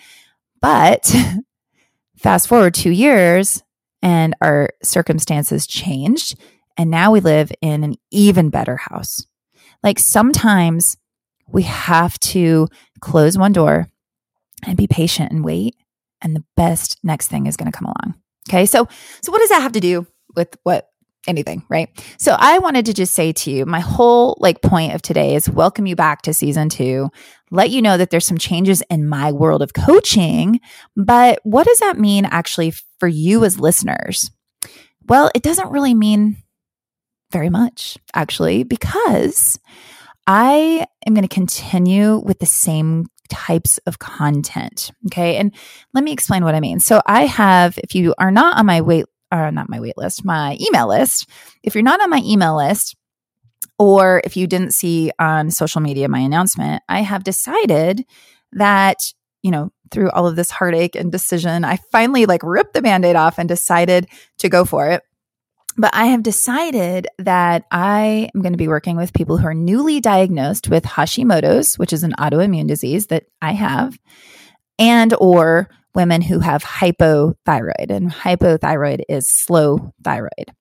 But 0.62 1.14
fast 2.18 2.48
forward 2.48 2.74
two 2.74 2.92
years 2.92 3.64
and 4.02 4.36
our 4.42 4.70
circumstances 4.84 5.68
changed. 5.68 6.40
And 6.78 6.90
now 6.90 7.12
we 7.12 7.20
live 7.20 7.52
in 7.62 7.84
an 7.84 7.96
even 8.12 8.50
better 8.50 8.78
house. 8.78 9.26
Like 9.84 10.00
sometimes 10.00 10.98
we 11.48 11.64
have 11.64 12.20
to 12.20 12.68
close 13.02 13.38
one 13.38 13.54
door 13.54 13.88
and 14.66 14.78
be 14.78 14.88
patient 14.88 15.32
and 15.32 15.46
wait 15.46 15.76
and 16.22 16.36
the 16.36 16.44
best 16.56 16.98
next 17.04 17.28
thing 17.28 17.46
is 17.46 17.56
going 17.56 17.72
to 17.72 17.78
come 17.78 17.86
along. 17.86 18.16
Okay? 18.50 18.66
So 18.66 18.88
so 19.22 19.32
what 19.32 19.40
does 19.40 19.50
that 19.50 19.62
have 19.62 19.74
to 19.74 19.80
do 19.80 20.08
with 20.36 20.58
what 20.64 20.90
anything, 21.28 21.64
right? 21.70 21.90
So 22.18 22.36
I 22.38 22.60
wanted 22.60 22.86
to 22.88 22.94
just 22.94 23.14
say 23.14 23.32
to 23.34 23.52
you, 23.52 23.66
my 23.66 23.80
whole 23.80 24.38
like 24.40 24.62
point 24.62 24.94
of 24.94 25.02
today 25.02 25.36
is 25.36 25.50
welcome 25.50 25.86
you 25.86 25.96
back 25.96 26.22
to 26.24 26.34
season 26.34 26.70
2, 26.70 27.10
let 27.52 27.70
you 27.70 27.82
know 27.82 27.98
that 27.98 28.10
there's 28.10 28.28
some 28.28 28.38
changes 28.38 28.84
in 28.90 29.08
my 29.08 29.32
world 29.32 29.62
of 29.62 29.74
coaching, 29.74 30.60
but 30.96 31.40
what 31.44 31.66
does 31.66 31.80
that 31.80 31.98
mean 31.98 32.26
actually 32.26 32.74
for 33.00 33.08
you 33.08 33.44
as 33.44 33.60
listeners? 33.60 34.30
Well, 35.08 35.32
it 35.36 35.44
doesn't 35.44 35.72
really 35.72 35.94
mean 35.94 36.38
very 37.32 37.50
much, 37.50 37.98
actually, 38.14 38.64
because 38.64 39.60
I 40.28 40.86
am 41.06 41.14
going 41.14 41.28
to 41.28 41.34
continue 41.34 42.18
with 42.18 42.40
the 42.40 42.46
same 42.46 43.08
types 43.30 43.80
of 43.86 44.00
content. 44.00 44.92
Okay. 45.08 45.38
And 45.38 45.54
let 45.94 46.04
me 46.04 46.12
explain 46.12 46.44
what 46.44 46.56
I 46.56 46.60
mean. 46.60 46.80
So 46.80 47.02
I 47.06 47.26
have, 47.26 47.78
if 47.80 47.96
you 47.96 48.14
are 48.18 48.32
not 48.32 48.58
on 48.58 48.66
my 48.66 48.82
wait, 48.82 49.06
or 49.44 49.52
not 49.52 49.70
my 49.70 49.80
wait 49.80 49.98
list, 49.98 50.26
my 50.26 50.58
email 50.60 50.88
list, 50.88 51.30
if 51.64 51.76
you're 51.76 51.84
not 51.84 52.02
on 52.02 52.10
my 52.10 52.22
email 52.24 52.56
list, 52.58 52.96
or 53.78 54.22
if 54.24 54.38
you 54.38 54.48
didn't 54.48 54.74
see 54.74 55.12
on 55.20 55.52
social 55.52 55.82
media 55.82 56.08
my 56.08 56.20
announcement, 56.20 56.82
I 56.88 57.02
have 57.02 57.24
decided 57.24 58.06
that, 58.54 59.00
you 59.42 59.52
know, 59.52 59.72
through 59.92 60.10
all 60.12 60.28
of 60.28 60.36
this 60.36 60.50
heartache 60.50 60.96
and 60.96 61.12
decision, 61.12 61.66
I 61.66 61.78
finally 61.92 62.26
like 62.26 62.42
ripped 62.44 62.74
the 62.74 62.82
band 62.82 63.06
aid 63.06 63.16
off 63.16 63.38
and 63.38 63.48
decided 63.48 64.08
to 64.40 64.50
go 64.50 64.66
for 64.66 64.90
it. 64.90 65.04
But 65.78 65.94
I 65.94 66.06
have 66.06 66.24
decided 66.24 67.08
that 67.20 67.66
I 67.70 68.30
am 68.34 68.42
going 68.42 68.54
to 68.54 68.58
be 68.58 68.70
working 68.70 68.96
with 68.96 69.14
people 69.14 69.38
who 69.38 69.46
are 69.46 69.54
newly 69.54 70.00
diagnosed 70.00 70.70
with 70.70 70.86
Hashimoto's, 70.86 71.78
which 71.78 71.92
is 71.92 72.04
an 72.04 72.14
autoimmune 72.18 72.68
disease 72.68 73.08
that 73.08 73.26
I 73.42 73.52
have, 73.52 74.00
and 74.80 75.14
or 75.20 75.70
women 75.96 76.22
who 76.22 76.40
have 76.40 76.64
hypothyroid 76.64 77.90
and 77.90 78.12
hypothyroid 78.12 79.02
is 79.10 79.32
slow 79.32 79.94
thyroid. 80.04 80.52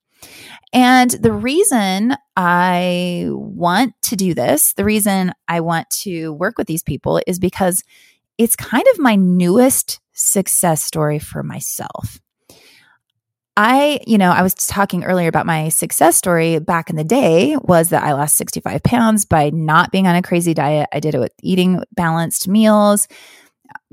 And 0.73 1.11
the 1.11 1.33
reason 1.33 2.17
I 2.37 3.29
want 3.31 3.95
to 4.03 4.17
do 4.17 4.35
this, 4.35 4.73
the 4.75 4.85
reason 4.85 5.33
I 5.47 5.61
want 5.61 5.89
to 6.03 6.33
work 6.33 6.59
with 6.59 6.67
these 6.67 6.83
people 6.83 7.21
is 7.27 7.39
because 7.39 7.83
it's 8.39 8.57
kind 8.57 8.85
of 8.93 8.99
my 8.99 9.15
newest 9.15 10.01
success 10.13 10.83
story 10.83 11.19
for 11.19 11.43
myself. 11.43 12.19
I, 13.57 14.01
you 14.05 14.19
know, 14.19 14.31
I 14.31 14.43
was 14.43 14.55
talking 14.55 15.05
earlier 15.05 15.29
about 15.29 15.47
my 15.47 15.69
success 15.69 16.17
story 16.17 16.59
back 16.59 16.91
in 16.91 16.97
the 16.97 17.05
day 17.05 17.57
was 17.63 17.91
that 17.91 18.03
I 18.03 18.13
lost 18.13 18.37
65 18.37 18.83
pounds 18.83 19.25
by 19.25 19.51
not 19.51 19.93
being 19.93 20.09
on 20.09 20.17
a 20.17 20.23
crazy 20.23 20.55
diet. 20.55 20.89
I 20.93 20.99
did 20.99 21.15
it 21.15 21.21
with 21.21 21.33
eating 21.41 21.85
balanced 21.93 22.49
meals, 22.49 23.07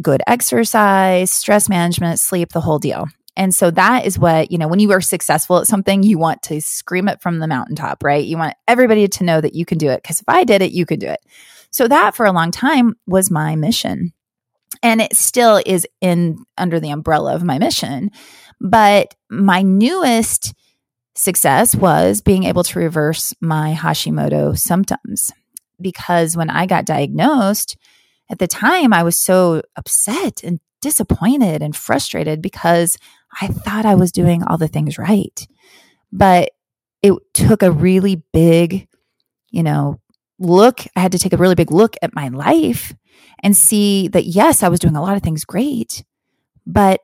good 0.02 0.22
exercise, 0.28 1.32
stress 1.32 1.70
management, 1.70 2.20
sleep, 2.20 2.50
the 2.50 2.62
whole 2.62 2.80
deal. 2.80 3.08
And 3.38 3.56
so 3.56 3.72
that 3.72 4.06
is 4.06 4.20
what, 4.20 4.52
you 4.52 4.58
know, 4.58 4.68
when 4.68 4.80
you 4.80 4.92
are 4.92 5.02
successful 5.02 5.60
at 5.60 5.68
something, 5.68 6.04
you 6.04 6.18
want 6.18 6.44
to 6.44 6.62
scream 6.62 7.08
it 7.08 7.22
from 7.22 7.40
the 7.40 7.48
mountaintop, 7.48 8.04
right? 8.04 8.24
You 8.24 8.38
want 8.38 8.56
everybody 8.68 9.08
to 9.08 9.24
know 9.24 9.40
that 9.40 9.56
you 9.56 9.66
can 9.66 9.78
do 9.78 9.90
it. 9.90 10.02
Because 10.02 10.20
if 10.20 10.28
I 10.28 10.44
did 10.44 10.62
it, 10.62 10.74
you 10.74 10.86
can 10.86 11.00
do 11.00 11.08
it. 11.08 11.22
So 11.72 11.88
that 11.88 12.16
for 12.16 12.26
a 12.26 12.34
long 12.34 12.52
time 12.52 12.96
was 13.08 13.32
my 13.32 13.56
mission. 13.56 14.14
And 14.84 15.02
it 15.02 15.16
still 15.16 15.62
is 15.66 15.88
in 16.02 16.44
under 16.58 16.80
the 16.80 16.90
umbrella 16.90 17.34
of 17.34 17.44
my 17.44 17.58
mission. 17.58 18.12
But 18.60 19.16
my 19.30 19.62
newest 19.62 20.54
success 21.16 21.74
was 21.74 22.22
being 22.22 22.44
able 22.44 22.64
to 22.64 22.80
reverse 22.80 23.34
my 23.40 23.74
Hashimoto 23.78 24.58
symptoms. 24.58 25.32
Because 25.80 26.36
when 26.36 26.50
I 26.50 26.66
got 26.66 26.86
diagnosed, 26.86 27.78
at 28.32 28.40
the 28.40 28.48
time, 28.48 28.94
I 28.94 29.04
was 29.04 29.18
so 29.18 29.62
upset 29.76 30.42
and 30.44 30.60
disappointed 30.82 31.62
and 31.62 31.76
frustrated 31.76 32.42
because 32.42 32.98
I 33.40 33.48
thought 33.48 33.86
I 33.86 33.96
was 33.96 34.12
doing 34.12 34.44
all 34.44 34.58
the 34.58 34.68
things 34.68 34.98
right. 34.98 35.48
But 36.12 36.52
it 37.02 37.14
took 37.34 37.62
a 37.62 37.72
really 37.72 38.24
big, 38.34 38.88
you 39.50 39.64
know, 39.64 40.00
look. 40.40 40.82
I 40.96 41.02
had 41.02 41.12
to 41.12 41.20
take 41.20 41.34
a 41.34 41.38
really 41.38 41.56
big 41.56 41.72
look 41.72 41.96
at 42.02 42.16
my 42.16 42.30
life 42.30 42.94
and 43.44 43.56
see 43.56 44.08
that, 44.10 44.26
yes, 44.26 44.64
I 44.64 44.70
was 44.70 44.80
doing 44.80 44.96
a 44.96 45.02
lot 45.02 45.16
of 45.18 45.24
things 45.24 45.46
great, 45.46 46.04
but 46.66 47.02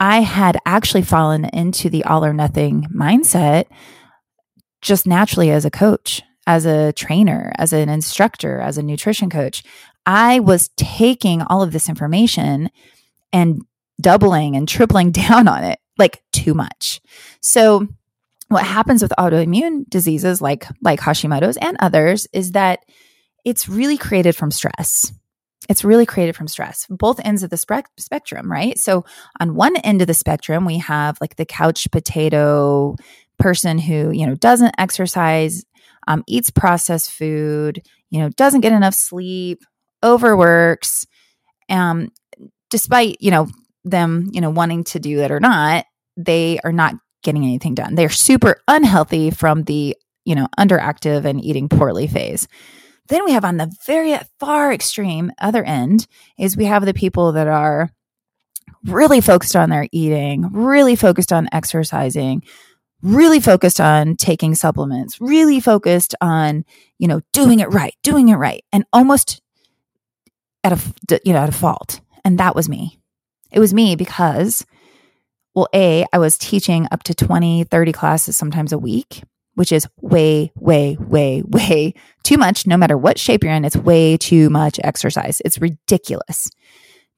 I 0.00 0.20
had 0.20 0.58
actually 0.66 1.02
fallen 1.02 1.46
into 1.46 1.88
the 1.88 2.04
all 2.04 2.24
or 2.24 2.34
nothing 2.34 2.86
mindset 2.94 3.66
just 4.82 5.06
naturally 5.06 5.50
as 5.50 5.64
a 5.64 5.70
coach, 5.70 6.22
as 6.46 6.66
a 6.66 6.92
trainer, 6.92 7.52
as 7.56 7.72
an 7.72 7.88
instructor, 7.88 8.60
as 8.60 8.78
a 8.78 8.82
nutrition 8.82 9.30
coach. 9.30 9.62
I 10.06 10.40
was 10.40 10.70
taking 10.76 11.42
all 11.42 11.62
of 11.62 11.72
this 11.72 11.88
information 11.88 12.70
and 13.32 13.60
doubling 14.00 14.56
and 14.56 14.68
tripling 14.68 15.10
down 15.12 15.48
on 15.48 15.64
it 15.64 15.78
like 15.98 16.22
too 16.32 16.54
much. 16.54 17.00
So 17.40 17.86
what 18.48 18.64
happens 18.64 19.02
with 19.02 19.12
autoimmune 19.18 19.88
diseases 19.90 20.40
like 20.40 20.66
like 20.80 21.00
Hashimoto's 21.00 21.56
and 21.56 21.76
others 21.80 22.28
is 22.32 22.52
that 22.52 22.80
it's 23.44 23.68
really 23.68 23.98
created 23.98 24.36
from 24.36 24.50
stress 24.50 25.12
it's 25.68 25.84
really 25.84 26.06
created 26.06 26.36
from 26.36 26.48
stress, 26.48 26.86
both 26.88 27.20
ends 27.24 27.42
of 27.42 27.50
the 27.50 27.56
spe- 27.56 27.88
spectrum, 27.98 28.50
right? 28.50 28.78
So, 28.78 29.04
on 29.40 29.54
one 29.54 29.76
end 29.76 30.00
of 30.00 30.06
the 30.06 30.14
spectrum, 30.14 30.64
we 30.64 30.78
have 30.78 31.18
like 31.20 31.36
the 31.36 31.44
couch 31.44 31.90
potato 31.90 32.96
person 33.38 33.78
who, 33.78 34.10
you 34.10 34.26
know, 34.26 34.34
doesn't 34.34 34.74
exercise, 34.78 35.64
um, 36.06 36.22
eats 36.26 36.50
processed 36.50 37.10
food, 37.10 37.82
you 38.10 38.20
know, 38.20 38.28
doesn't 38.30 38.60
get 38.60 38.72
enough 38.72 38.94
sleep, 38.94 39.62
overworks, 40.04 41.06
um, 41.68 42.10
despite, 42.70 43.16
you 43.20 43.30
know, 43.30 43.48
them, 43.84 44.28
you 44.32 44.40
know, 44.40 44.50
wanting 44.50 44.84
to 44.84 44.98
do 44.98 45.20
it 45.20 45.30
or 45.30 45.40
not, 45.40 45.86
they 46.16 46.58
are 46.64 46.72
not 46.72 46.94
getting 47.22 47.44
anything 47.44 47.74
done. 47.74 47.94
They're 47.94 48.08
super 48.08 48.60
unhealthy 48.68 49.30
from 49.30 49.64
the, 49.64 49.96
you 50.24 50.34
know, 50.34 50.48
underactive 50.58 51.24
and 51.24 51.42
eating 51.42 51.68
poorly 51.68 52.06
phase. 52.06 52.48
Then 53.08 53.24
we 53.24 53.32
have 53.32 53.44
on 53.44 53.56
the 53.56 53.72
very 53.86 54.18
far 54.40 54.72
extreme 54.72 55.30
other 55.40 55.62
end 55.62 56.06
is 56.38 56.56
we 56.56 56.64
have 56.64 56.84
the 56.84 56.94
people 56.94 57.32
that 57.32 57.46
are 57.46 57.90
really 58.84 59.20
focused 59.20 59.56
on 59.56 59.70
their 59.70 59.86
eating, 59.92 60.48
really 60.52 60.96
focused 60.96 61.32
on 61.32 61.48
exercising, 61.52 62.42
really 63.02 63.40
focused 63.40 63.80
on 63.80 64.16
taking 64.16 64.54
supplements, 64.54 65.20
really 65.20 65.60
focused 65.60 66.14
on, 66.20 66.64
you 66.98 67.06
know, 67.06 67.20
doing 67.32 67.60
it 67.60 67.72
right, 67.72 67.94
doing 68.02 68.28
it 68.28 68.36
right, 68.36 68.64
and 68.72 68.84
almost 68.92 69.40
at 70.66 70.72
a, 70.72 71.20
you 71.24 71.32
know, 71.32 71.40
at 71.40 71.48
a 71.48 71.52
fault. 71.52 72.00
And 72.24 72.38
that 72.38 72.54
was 72.54 72.68
me. 72.68 72.98
It 73.50 73.60
was 73.60 73.72
me 73.72 73.96
because, 73.96 74.66
well, 75.54 75.68
A, 75.74 76.04
I 76.12 76.18
was 76.18 76.36
teaching 76.36 76.86
up 76.90 77.02
to 77.04 77.14
20, 77.14 77.64
30 77.64 77.92
classes 77.92 78.36
sometimes 78.36 78.72
a 78.72 78.78
week 78.78 79.22
which 79.56 79.72
is 79.72 79.88
way, 80.00 80.52
way, 80.54 80.96
way, 81.00 81.42
way 81.48 81.94
too 82.22 82.38
much. 82.38 82.66
No 82.66 82.76
matter 82.76 82.96
what 82.96 83.18
shape 83.18 83.42
you're 83.42 83.52
in, 83.52 83.64
it's 83.64 83.76
way 83.76 84.16
too 84.16 84.48
much 84.48 84.78
exercise. 84.84 85.42
It's 85.44 85.60
ridiculous. 85.60 86.48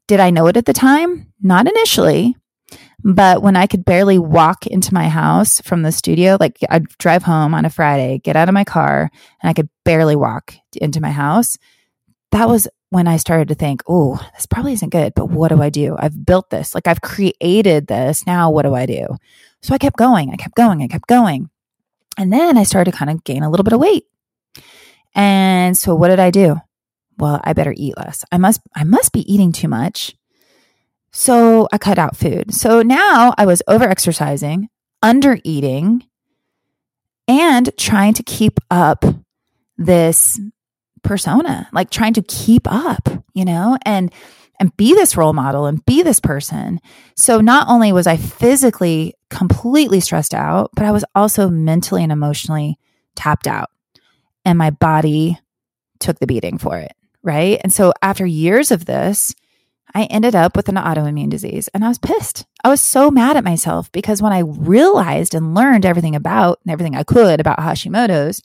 Did 0.07 0.21
I 0.21 0.31
know 0.31 0.47
it 0.47 0.57
at 0.57 0.65
the 0.65 0.73
time? 0.73 1.33
Not 1.43 1.69
initially. 1.69 2.35
But 3.05 3.43
when 3.43 3.57
I 3.57 3.67
could 3.67 3.85
barely 3.85 4.19
walk 4.19 4.67
into 4.67 4.95
my 4.95 5.09
house 5.09 5.61
from 5.61 5.83
the 5.83 5.93
studio, 5.93 6.37
like 6.41 6.59
I'd 6.69 6.89
drive 6.99 7.23
home 7.23 7.55
on 7.55 7.65
a 7.65 7.71
Friday, 7.71 8.19
get 8.19 8.37
out 8.37 8.49
of 8.49 8.55
my 8.55 8.65
car, 8.65 9.11
and 9.43 9.51
I 9.51 9.53
could 9.53 9.69
barely 9.85 10.17
walk 10.17 10.55
into 10.81 11.01
my 11.01 11.11
house, 11.11 11.59
that 12.33 12.49
was 12.49 12.69
when 12.91 13.07
I 13.07 13.19
started 13.19 13.49
to 13.49 13.55
think, 13.55 13.83
oh, 13.87 14.17
this 14.35 14.47
probably 14.47 14.73
isn't 14.73 14.91
good, 14.91 15.15
but 15.15 15.31
what 15.31 15.49
do 15.49 15.61
I 15.61 15.69
do? 15.69 15.97
I've 15.99 16.25
built 16.25 16.51
this, 16.51 16.75
like 16.75 16.87
I've 16.87 17.03
created 17.03 17.87
this. 17.87 18.27
Now, 18.27 18.51
what 18.51 18.63
do 18.63 18.75
I 18.75 18.87
do? 18.87 19.07
So 19.63 19.75
I 19.75 19.79
kept 19.79 19.97
going, 19.97 20.31
I 20.31 20.37
kept 20.37 20.55
going, 20.55 20.83
I 20.83 20.89
kept 20.89 21.07
going. 21.07 21.51
And 22.17 22.33
then 22.33 22.57
I 22.57 22.63
started 22.63 22.93
to 22.93 22.97
kind 22.97 23.11
of 23.11 23.25
gain 23.25 23.43
a 23.43 23.51
little 23.51 23.65
bit 23.65 23.73
of 23.73 23.81
weight. 23.81 24.05
And 25.15 25.77
so 25.77 25.95
what 25.95 26.09
did 26.09 26.21
I 26.21 26.31
do? 26.31 26.57
Well, 27.19 27.41
I 27.43 27.53
better 27.53 27.75
eat 27.77 27.97
less. 27.97 28.25
I 28.31 28.39
must 28.39 28.61
I 28.75 28.85
must 28.85 29.13
be 29.13 29.33
eating 29.33 29.53
too 29.53 29.69
much. 29.69 30.15
So 31.11 31.69
I 31.73 31.79
cut 31.79 31.99
out 31.99 32.17
food. 32.17 32.55
So 32.55 32.83
now 32.83 33.35
I 33.37 33.45
was 33.47 33.63
over 33.67 33.85
exercising, 33.85 34.69
under 35.03 35.39
eating, 35.43 36.05
and 37.27 37.71
trying 37.77 38.15
to 38.15 38.23
keep 38.23 38.61
up 38.71 39.05
this 39.77 40.41
persona, 41.09 41.69
like 41.73 41.91
trying 41.91 42.15
to 42.15 42.23
keep 42.23 42.71
up, 42.71 43.09
you 43.35 43.45
know? 43.45 43.77
And 43.85 44.13
and 44.61 44.77
be 44.77 44.93
this 44.93 45.17
role 45.17 45.33
model 45.33 45.67
and 45.67 45.85
be 45.87 46.03
this 46.03 46.21
person. 46.21 46.81
So 47.17 47.41
not 47.41 47.69
only 47.69 47.93
was 47.93 48.07
I 48.07 48.17
physically 48.17 49.15
completely 49.31 50.01
stressed 50.01 50.35
out, 50.35 50.71
but 50.75 50.85
I 50.85 50.91
was 50.91 51.05
also 51.15 51.49
mentally 51.49 52.03
and 52.03 52.11
emotionally 52.11 52.79
tapped 53.15 53.47
out. 53.47 53.71
And 54.45 54.59
my 54.59 54.71
body 54.71 55.39
took 56.01 56.19
the 56.19 56.27
beating 56.27 56.59
for 56.59 56.77
it. 56.79 56.93
Right. 57.23 57.61
And 57.63 57.73
so 57.73 57.93
after 58.03 58.25
years 58.27 58.71
of 58.71 58.87
this, 58.87 59.35
I 59.95 60.05
ended 60.05 60.35
up 60.35 60.57
with 60.57 60.69
an 60.69 60.77
autoimmune 60.77 61.31
disease 61.31 61.69
and 61.69 61.85
I 61.85 61.89
was 61.89 61.99
pissed. 61.99 62.45
I 62.63 62.69
was 62.69 62.81
so 62.81 63.11
mad 63.11 63.37
at 63.37 63.45
myself 63.45 63.91
because 63.93 64.21
when 64.21 64.33
I 64.33 64.41
realized 64.41 65.35
and 65.35 65.55
learned 65.55 65.87
everything 65.87 66.15
about 66.15 66.61
and 66.65 66.73
everything 66.73 66.95
I 66.95 67.05
could 67.05 67.41
about 67.41 67.59
Hashimoto's, 67.59 68.43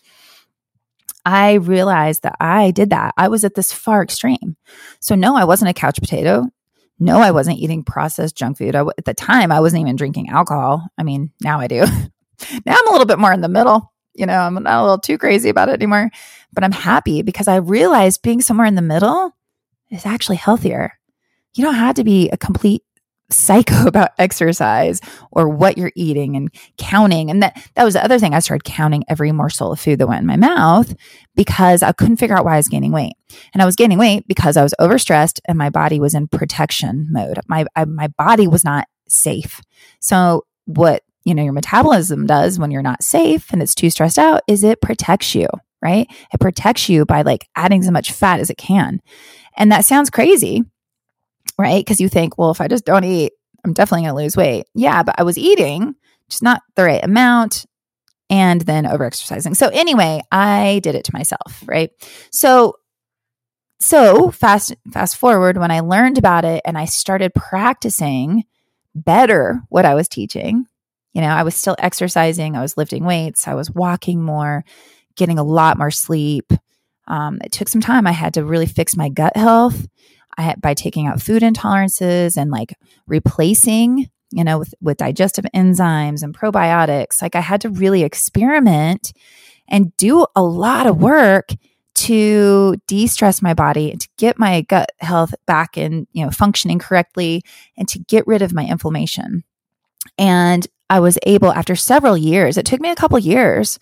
I 1.26 1.54
realized 1.54 2.24
that 2.24 2.36
I 2.40 2.72
did 2.72 2.90
that. 2.90 3.14
I 3.18 3.30
was 3.30 3.44
at 3.44 3.56
this 3.56 3.72
far 3.72 4.04
extreme. 4.04 4.58
So, 5.00 5.16
no, 5.16 5.36
I 5.36 5.46
wasn't 5.46 5.70
a 5.70 5.74
couch 5.74 6.00
potato. 6.00 6.48
No, 7.00 7.20
I 7.20 7.32
wasn't 7.32 7.60
eating 7.60 7.84
processed 7.84 8.36
junk 8.36 8.58
food. 8.58 8.76
I, 8.76 8.82
at 8.98 9.06
the 9.06 9.14
time, 9.14 9.52
I 9.52 9.60
wasn't 9.60 9.82
even 9.82 9.96
drinking 9.96 10.30
alcohol. 10.30 10.86
I 10.98 11.04
mean, 11.04 11.32
now 11.42 11.60
I 11.60 11.68
do. 11.68 11.80
now 12.66 12.76
I'm 12.78 12.88
a 12.88 12.92
little 12.92 13.08
bit 13.08 13.20
more 13.20 13.34
in 13.34 13.42
the 13.42 13.50
middle. 13.50 13.92
You 14.14 14.26
know, 14.26 14.40
I'm 14.40 14.54
not 14.54 14.80
a 14.80 14.82
little 14.82 15.00
too 15.00 15.18
crazy 15.18 15.50
about 15.50 15.70
it 15.70 15.74
anymore, 15.74 16.12
but 16.54 16.64
I'm 16.64 16.72
happy 16.72 17.24
because 17.24 17.48
I 17.48 17.56
realized 17.58 18.22
being 18.22 18.42
somewhere 18.42 18.68
in 18.68 18.76
the 18.76 18.82
middle 18.82 19.36
is 19.90 20.06
actually 20.06 20.36
healthier. 20.36 20.94
You 21.56 21.64
don't 21.64 21.76
have 21.76 21.96
to 21.96 22.04
be 22.04 22.30
a 22.30 22.38
complete 22.38 22.84
psycho 23.32 23.88
about 23.88 24.12
exercise 24.18 25.02
or 25.32 25.50
what 25.50 25.78
you're 25.78 25.92
eating 25.96 26.36
and 26.36 26.54
counting. 26.78 27.30
And 27.30 27.42
that, 27.44 27.62
that 27.76 27.84
was 27.84 27.94
the 27.94 28.04
other 28.04 28.20
thing. 28.20 28.34
I 28.34 28.40
started 28.40 28.64
counting 28.64 29.04
every 29.08 29.32
morsel 29.32 29.72
of 29.72 29.80
food 29.80 30.00
that 30.00 30.08
went 30.08 30.22
in 30.22 30.28
my 30.28 30.38
mouth 30.38 30.96
because 31.36 31.84
I 31.84 31.92
couldn't 31.92 32.18
figure 32.18 32.38
out 32.38 32.46
why 32.46 32.56
I 32.56 32.58
was 32.58 32.68
gaining 32.68 32.92
weight. 32.92 33.14
And 33.54 33.62
I 33.62 33.66
was 33.66 33.76
gaining 33.76 33.98
weight 33.98 34.28
because 34.28 34.58
I 34.58 34.64
was 34.64 34.76
overstressed 34.80 35.40
and 35.48 35.58
my 35.58 35.70
body 35.70 36.00
was 36.00 36.14
in 36.14 36.28
protection 36.28 37.08
mode. 37.12 37.40
My, 37.48 37.66
I, 37.76 37.86
my 37.86 38.08
body 38.10 38.48
was 38.48 38.64
not 38.64 38.88
safe. 39.08 39.62
So 40.00 40.46
what, 40.66 41.04
you 41.24 41.34
know, 41.34 41.44
your 41.44 41.54
metabolism 41.54 42.26
does 42.26 42.60
when 42.60 42.72
you're 42.72 42.82
not 42.82 43.04
safe 43.04 43.52
and 43.52 43.62
it's 43.62 43.76
too 43.76 43.90
stressed 43.90 44.20
out 44.20 44.42
is 44.48 44.64
it 44.64 44.82
protects 44.82 45.34
you, 45.34 45.48
right? 45.82 46.08
It 46.34 46.40
protects 46.40 46.90
you 46.90 47.06
by 47.06 47.22
like 47.22 47.48
adding 47.56 47.80
as 47.80 47.92
much 47.92 48.12
fat 48.12 48.40
as 48.40 48.50
it 48.50 48.58
can. 48.58 49.02
And 49.56 49.72
that 49.72 49.86
sounds 49.86 50.10
crazy 50.10 50.64
right? 51.58 51.84
Because 51.84 52.00
you 52.00 52.10
think, 52.10 52.38
well, 52.38 52.52
if 52.52 52.62
I 52.62 52.68
just 52.68 52.86
don't 52.86 53.04
eat, 53.04 53.34
I'm 53.64 53.74
definitely 53.74 54.06
going 54.06 54.16
to 54.16 54.24
lose 54.24 54.38
weight. 54.38 54.66
Yeah, 54.74 55.04
but 55.04 55.16
I 55.18 55.24
was 55.24 55.38
eating, 55.38 55.96
just 56.30 56.44
not 56.44 56.62
the 56.76 56.84
right 56.84 57.04
amount 57.04 57.66
and 58.30 58.62
then 58.62 58.86
over 58.86 59.04
exercising. 59.04 59.54
So 59.54 59.68
anyway, 59.70 60.22
I 60.32 60.80
did 60.84 60.96
it 60.96 61.06
to 61.06 61.14
myself, 61.14 61.64
right? 61.66 61.92
So 62.32 62.76
so 63.80 64.32
fast 64.32 64.74
fast 64.92 65.18
forward 65.18 65.58
when 65.58 65.70
I 65.70 65.82
learned 65.82 66.18
about 66.18 66.46
it 66.46 66.62
and 66.66 66.78
I 66.78 66.86
started 66.86 67.34
practicing 67.34 68.46
better 68.96 69.62
what 69.70 69.86
I 69.86 69.94
was 69.94 70.08
teaching. 70.08 70.66
You 71.14 71.22
know, 71.22 71.28
I 71.28 71.44
was 71.44 71.54
still 71.54 71.76
exercising, 71.78 72.56
I 72.56 72.62
was 72.62 72.78
lifting 72.78 73.04
weights, 73.04 73.48
I 73.48 73.54
was 73.54 73.70
walking 73.70 74.24
more, 74.24 74.64
getting 75.16 75.38
a 75.38 75.44
lot 75.44 75.78
more 75.78 75.92
sleep. 75.92 76.52
Um, 77.08 77.40
it 77.44 77.52
took 77.52 77.68
some 77.68 77.82
time. 77.82 78.08
I 78.08 78.14
had 78.14 78.36
to 78.36 78.46
really 78.46 78.66
fix 78.66 78.96
my 78.96 79.10
gut 79.10 79.36
health. 79.36 79.86
I 80.38 80.44
had, 80.44 80.62
by 80.62 80.74
taking 80.74 81.08
out 81.08 81.22
food 81.22 81.44
intolerances 81.44 82.38
and 82.38 82.52
like 82.52 82.74
replacing, 83.08 84.10
you 84.32 84.44
know, 84.44 84.60
with, 84.60 84.74
with 84.82 84.98
digestive 84.98 85.46
enzymes 85.56 86.24
and 86.24 86.38
probiotics, 86.38 87.22
like 87.22 87.36
I 87.36 87.42
had 87.42 87.62
to 87.62 87.70
really 87.70 88.04
experiment 88.04 89.14
and 89.68 89.96
do 89.98 90.26
a 90.36 90.44
lot 90.44 90.88
of 90.88 90.98
work 90.98 91.50
to 91.96 92.76
de-stress 92.88 93.42
my 93.42 93.54
body 93.54 93.92
and 93.92 94.02
to 94.02 94.10
get 94.18 94.40
my 94.40 94.62
gut 94.62 94.92
health 95.00 95.34
back 95.46 95.78
and 95.78 96.08
you 96.12 96.26
know 96.26 96.32
functioning 96.32 96.80
correctly 96.80 97.44
and 97.78 97.88
to 97.88 98.00
get 98.00 98.26
rid 98.26 98.42
of 98.42 98.54
my 98.54 98.66
inflammation. 98.66 99.44
And 100.18 100.68
i 100.90 101.00
was 101.00 101.18
able 101.24 101.52
after 101.52 101.76
several 101.76 102.18
years 102.18 102.58
it 102.58 102.66
took 102.66 102.82
me 102.82 102.90
a 102.90 102.96
couple 102.96 103.18
years 103.20 103.80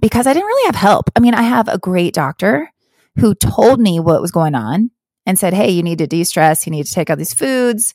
because 0.00 0.26
i 0.26 0.32
didn't 0.32 0.46
really 0.46 0.66
have 0.66 0.74
help. 0.74 1.10
I 1.14 1.20
mean 1.20 1.34
i 1.34 1.42
have 1.42 1.68
a 1.68 1.78
great 1.78 2.14
doctor 2.14 2.72
who 3.18 3.34
told 3.34 3.78
me 3.78 4.00
what 4.00 4.22
was 4.22 4.30
going 4.30 4.54
on 4.54 4.90
and 5.26 5.38
said, 5.38 5.54
"Hey, 5.54 5.70
you 5.70 5.82
need 5.82 5.98
to 5.98 6.06
de-stress, 6.06 6.66
you 6.66 6.72
need 6.72 6.86
to 6.86 6.92
take 6.92 7.10
out 7.10 7.18
these 7.18 7.34
foods. 7.34 7.94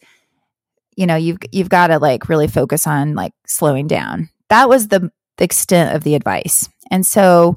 You 0.95 1.05
know, 1.05 1.15
you've 1.15 1.37
you've 1.51 1.69
got 1.69 1.87
to 1.87 1.99
like 1.99 2.29
really 2.29 2.47
focus 2.47 2.87
on 2.87 3.15
like 3.15 3.33
slowing 3.47 3.87
down." 3.87 4.29
That 4.49 4.69
was 4.69 4.89
the, 4.89 5.11
the 5.37 5.43
extent 5.43 5.95
of 5.95 6.03
the 6.03 6.15
advice. 6.15 6.69
And 6.91 7.05
so 7.05 7.55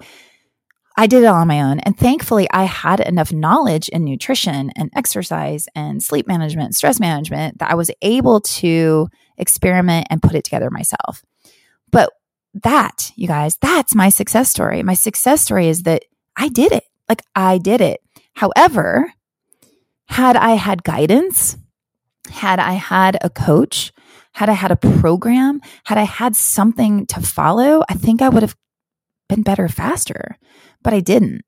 I 0.96 1.06
did 1.06 1.22
it 1.22 1.26
all 1.26 1.36
on 1.36 1.46
my 1.46 1.62
own. 1.62 1.78
And 1.80 1.96
thankfully, 1.96 2.48
I 2.50 2.64
had 2.64 2.98
enough 2.98 3.32
knowledge 3.32 3.88
in 3.88 4.04
nutrition 4.04 4.72
and 4.74 4.90
exercise 4.96 5.68
and 5.76 6.02
sleep 6.02 6.26
management, 6.26 6.74
stress 6.74 6.98
management 6.98 7.58
that 7.58 7.70
I 7.70 7.74
was 7.74 7.90
able 8.02 8.40
to 8.40 9.08
experiment 9.36 10.08
and 10.10 10.20
put 10.20 10.34
it 10.34 10.42
together 10.42 10.70
myself. 10.70 11.22
But 11.92 12.10
that, 12.64 13.12
you 13.14 13.28
guys, 13.28 13.56
that's 13.58 13.94
my 13.94 14.08
success 14.08 14.50
story. 14.50 14.82
My 14.82 14.94
success 14.94 15.40
story 15.42 15.68
is 15.68 15.84
that 15.84 16.04
I 16.36 16.48
did 16.48 16.72
it. 16.72 16.84
Like 17.08 17.22
I 17.36 17.58
did 17.58 17.80
it. 17.80 18.00
However, 18.34 19.12
had 20.08 20.36
I 20.36 20.50
had 20.52 20.82
guidance, 20.82 21.56
had 22.30 22.58
I 22.58 22.72
had 22.72 23.18
a 23.22 23.30
coach, 23.30 23.92
had 24.32 24.48
I 24.48 24.52
had 24.52 24.70
a 24.70 24.76
program, 24.76 25.60
had 25.84 25.98
I 25.98 26.02
had 26.02 26.36
something 26.36 27.06
to 27.06 27.20
follow, 27.20 27.82
I 27.88 27.94
think 27.94 28.22
I 28.22 28.28
would 28.28 28.42
have 28.42 28.56
been 29.28 29.42
better 29.42 29.68
faster, 29.68 30.36
but 30.82 30.94
I 30.94 31.00
didn't. 31.00 31.42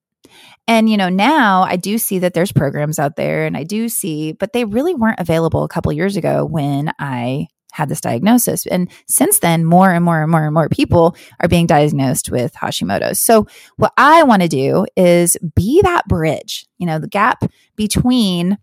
And, 0.66 0.88
you 0.88 0.96
know, 0.96 1.08
now 1.08 1.62
I 1.62 1.76
do 1.76 1.98
see 1.98 2.20
that 2.20 2.34
there's 2.34 2.52
programs 2.52 2.98
out 2.98 3.16
there 3.16 3.44
and 3.44 3.56
I 3.56 3.64
do 3.64 3.88
see, 3.88 4.32
but 4.32 4.52
they 4.52 4.64
really 4.64 4.94
weren't 4.94 5.18
available 5.18 5.64
a 5.64 5.68
couple 5.68 5.92
years 5.92 6.16
ago 6.16 6.44
when 6.44 6.92
I 6.98 7.48
had 7.72 7.88
this 7.88 8.00
diagnosis. 8.00 8.66
And 8.66 8.90
since 9.06 9.38
then, 9.38 9.64
more 9.64 9.90
and 9.90 10.04
more 10.04 10.22
and 10.22 10.30
more 10.30 10.44
and 10.44 10.54
more 10.54 10.68
people 10.68 11.16
are 11.40 11.48
being 11.48 11.66
diagnosed 11.66 12.30
with 12.30 12.54
Hashimoto's. 12.54 13.18
So, 13.18 13.46
what 13.76 13.92
I 13.96 14.22
want 14.22 14.42
to 14.42 14.48
do 14.48 14.86
is 14.96 15.36
be 15.54 15.80
that 15.82 16.06
bridge, 16.08 16.66
you 16.78 16.86
know, 16.86 16.98
the 16.98 17.08
gap 17.08 17.44
between 17.76 18.58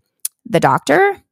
the 0.46 0.60
doctor 0.60 1.22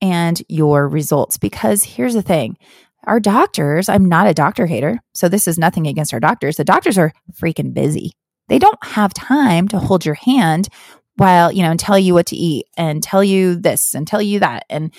and 0.00 0.42
your 0.48 0.88
results. 0.88 1.38
Because 1.38 1.84
here's 1.84 2.14
the 2.14 2.22
thing 2.22 2.56
our 3.04 3.20
doctors, 3.20 3.88
I'm 3.88 4.06
not 4.06 4.26
a 4.26 4.34
doctor 4.34 4.66
hater. 4.66 5.00
So, 5.14 5.28
this 5.28 5.48
is 5.48 5.58
nothing 5.58 5.86
against 5.86 6.12
our 6.12 6.20
doctors. 6.20 6.56
The 6.56 6.64
doctors 6.64 6.98
are 6.98 7.12
freaking 7.32 7.74
busy. 7.74 8.12
They 8.48 8.58
don't 8.58 8.82
have 8.84 9.12
time 9.12 9.66
to 9.68 9.78
hold 9.78 10.04
your 10.04 10.14
hand 10.14 10.68
while, 11.16 11.50
you 11.50 11.62
know, 11.62 11.70
and 11.70 11.80
tell 11.80 11.98
you 11.98 12.14
what 12.14 12.26
to 12.26 12.36
eat 12.36 12.66
and 12.76 13.02
tell 13.02 13.24
you 13.24 13.56
this 13.56 13.94
and 13.94 14.06
tell 14.06 14.22
you 14.22 14.40
that. 14.40 14.64
And 14.68 14.92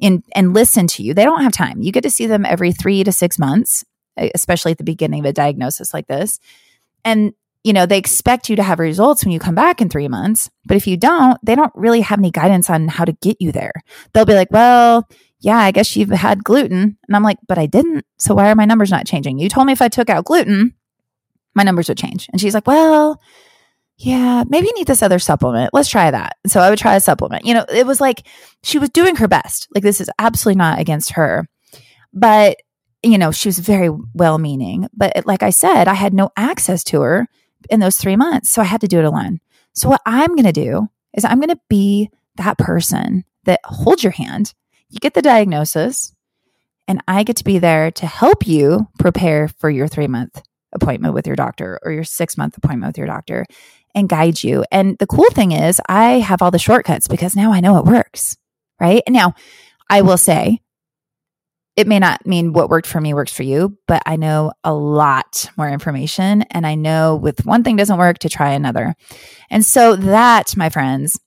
in, 0.00 0.22
and 0.34 0.54
listen 0.54 0.86
to 0.88 1.02
you. 1.02 1.14
They 1.14 1.24
don't 1.24 1.42
have 1.42 1.52
time. 1.52 1.82
You 1.82 1.92
get 1.92 2.02
to 2.02 2.10
see 2.10 2.26
them 2.26 2.44
every 2.44 2.72
three 2.72 3.04
to 3.04 3.12
six 3.12 3.38
months, 3.38 3.84
especially 4.16 4.72
at 4.72 4.78
the 4.78 4.84
beginning 4.84 5.20
of 5.20 5.26
a 5.26 5.32
diagnosis 5.32 5.94
like 5.94 6.06
this. 6.06 6.38
And, 7.04 7.32
you 7.64 7.72
know, 7.72 7.86
they 7.86 7.98
expect 7.98 8.48
you 8.48 8.56
to 8.56 8.62
have 8.62 8.78
results 8.78 9.24
when 9.24 9.32
you 9.32 9.38
come 9.38 9.54
back 9.54 9.80
in 9.80 9.88
three 9.88 10.08
months. 10.08 10.50
But 10.66 10.76
if 10.76 10.86
you 10.86 10.96
don't, 10.96 11.38
they 11.44 11.54
don't 11.54 11.72
really 11.74 12.00
have 12.00 12.18
any 12.18 12.30
guidance 12.30 12.68
on 12.70 12.88
how 12.88 13.04
to 13.04 13.12
get 13.12 13.36
you 13.40 13.52
there. 13.52 13.72
They'll 14.12 14.24
be 14.24 14.34
like, 14.34 14.50
well, 14.50 15.08
yeah, 15.40 15.58
I 15.58 15.70
guess 15.70 15.96
you've 15.96 16.10
had 16.10 16.44
gluten. 16.44 16.98
And 17.06 17.16
I'm 17.16 17.22
like, 17.22 17.38
but 17.48 17.58
I 17.58 17.66
didn't. 17.66 18.04
So 18.18 18.34
why 18.34 18.50
are 18.50 18.54
my 18.54 18.66
numbers 18.66 18.90
not 18.90 19.06
changing? 19.06 19.38
You 19.38 19.48
told 19.48 19.66
me 19.66 19.72
if 19.72 19.82
I 19.82 19.88
took 19.88 20.10
out 20.10 20.26
gluten, 20.26 20.74
my 21.54 21.62
numbers 21.62 21.88
would 21.88 21.98
change. 21.98 22.28
And 22.30 22.40
she's 22.40 22.54
like, 22.54 22.66
well, 22.66 23.20
yeah, 24.02 24.44
maybe 24.48 24.66
you 24.66 24.74
need 24.76 24.86
this 24.86 25.02
other 25.02 25.18
supplement. 25.18 25.74
Let's 25.74 25.90
try 25.90 26.10
that. 26.10 26.38
So 26.46 26.60
I 26.60 26.70
would 26.70 26.78
try 26.78 26.96
a 26.96 27.00
supplement. 27.00 27.44
You 27.44 27.52
know, 27.52 27.66
it 27.68 27.86
was 27.86 28.00
like 28.00 28.26
she 28.62 28.78
was 28.78 28.88
doing 28.88 29.16
her 29.16 29.28
best. 29.28 29.68
Like 29.74 29.84
this 29.84 30.00
is 30.00 30.10
absolutely 30.18 30.56
not 30.56 30.78
against 30.78 31.12
her. 31.12 31.46
But, 32.10 32.56
you 33.02 33.18
know, 33.18 33.30
she 33.30 33.48
was 33.48 33.58
very 33.58 33.90
well 34.14 34.38
meaning. 34.38 34.88
But 34.94 35.26
like 35.26 35.42
I 35.42 35.50
said, 35.50 35.86
I 35.86 35.92
had 35.92 36.14
no 36.14 36.30
access 36.34 36.82
to 36.84 37.02
her 37.02 37.26
in 37.68 37.80
those 37.80 37.98
three 37.98 38.16
months. 38.16 38.48
So 38.48 38.62
I 38.62 38.64
had 38.64 38.80
to 38.80 38.88
do 38.88 38.98
it 38.98 39.04
alone. 39.04 39.38
So 39.74 39.90
what 39.90 40.00
I'm 40.06 40.34
going 40.34 40.44
to 40.44 40.52
do 40.52 40.88
is 41.12 41.26
I'm 41.26 41.38
going 41.38 41.50
to 41.50 41.60
be 41.68 42.08
that 42.36 42.56
person 42.56 43.24
that 43.44 43.60
holds 43.64 44.02
your 44.02 44.12
hand. 44.12 44.54
You 44.88 44.98
get 44.98 45.12
the 45.12 45.20
diagnosis, 45.22 46.14
and 46.88 47.02
I 47.06 47.22
get 47.22 47.36
to 47.36 47.44
be 47.44 47.58
there 47.58 47.90
to 47.90 48.06
help 48.06 48.46
you 48.46 48.88
prepare 48.98 49.48
for 49.48 49.68
your 49.68 49.88
three 49.88 50.08
month 50.08 50.42
appointment 50.72 51.14
with 51.14 51.26
your 51.26 51.36
doctor 51.36 51.78
or 51.82 51.92
your 51.92 52.04
six 52.04 52.36
month 52.36 52.56
appointment 52.56 52.90
with 52.90 52.98
your 52.98 53.06
doctor 53.06 53.44
and 53.94 54.08
guide 54.08 54.42
you. 54.42 54.64
And 54.70 54.96
the 54.98 55.06
cool 55.06 55.30
thing 55.30 55.52
is, 55.52 55.80
I 55.88 56.20
have 56.20 56.42
all 56.42 56.50
the 56.50 56.58
shortcuts 56.58 57.08
because 57.08 57.36
now 57.36 57.52
I 57.52 57.60
know 57.60 57.78
it 57.78 57.84
works, 57.84 58.36
right? 58.80 59.02
And 59.06 59.14
now 59.14 59.34
I 59.88 60.02
will 60.02 60.18
say, 60.18 60.60
it 61.76 61.86
may 61.86 61.98
not 61.98 62.26
mean 62.26 62.52
what 62.52 62.68
worked 62.68 62.86
for 62.86 63.00
me 63.00 63.14
works 63.14 63.32
for 63.32 63.42
you, 63.42 63.78
but 63.86 64.02
I 64.04 64.16
know 64.16 64.52
a 64.64 64.74
lot 64.74 65.48
more 65.56 65.68
information. 65.68 66.42
And 66.50 66.66
I 66.66 66.74
know 66.74 67.16
with 67.16 67.46
one 67.46 67.64
thing 67.64 67.76
doesn't 67.76 67.96
work 67.96 68.18
to 68.18 68.28
try 68.28 68.50
another. 68.50 68.94
And 69.50 69.64
so 69.64 69.96
that, 69.96 70.56
my 70.56 70.68
friends, 70.68 71.18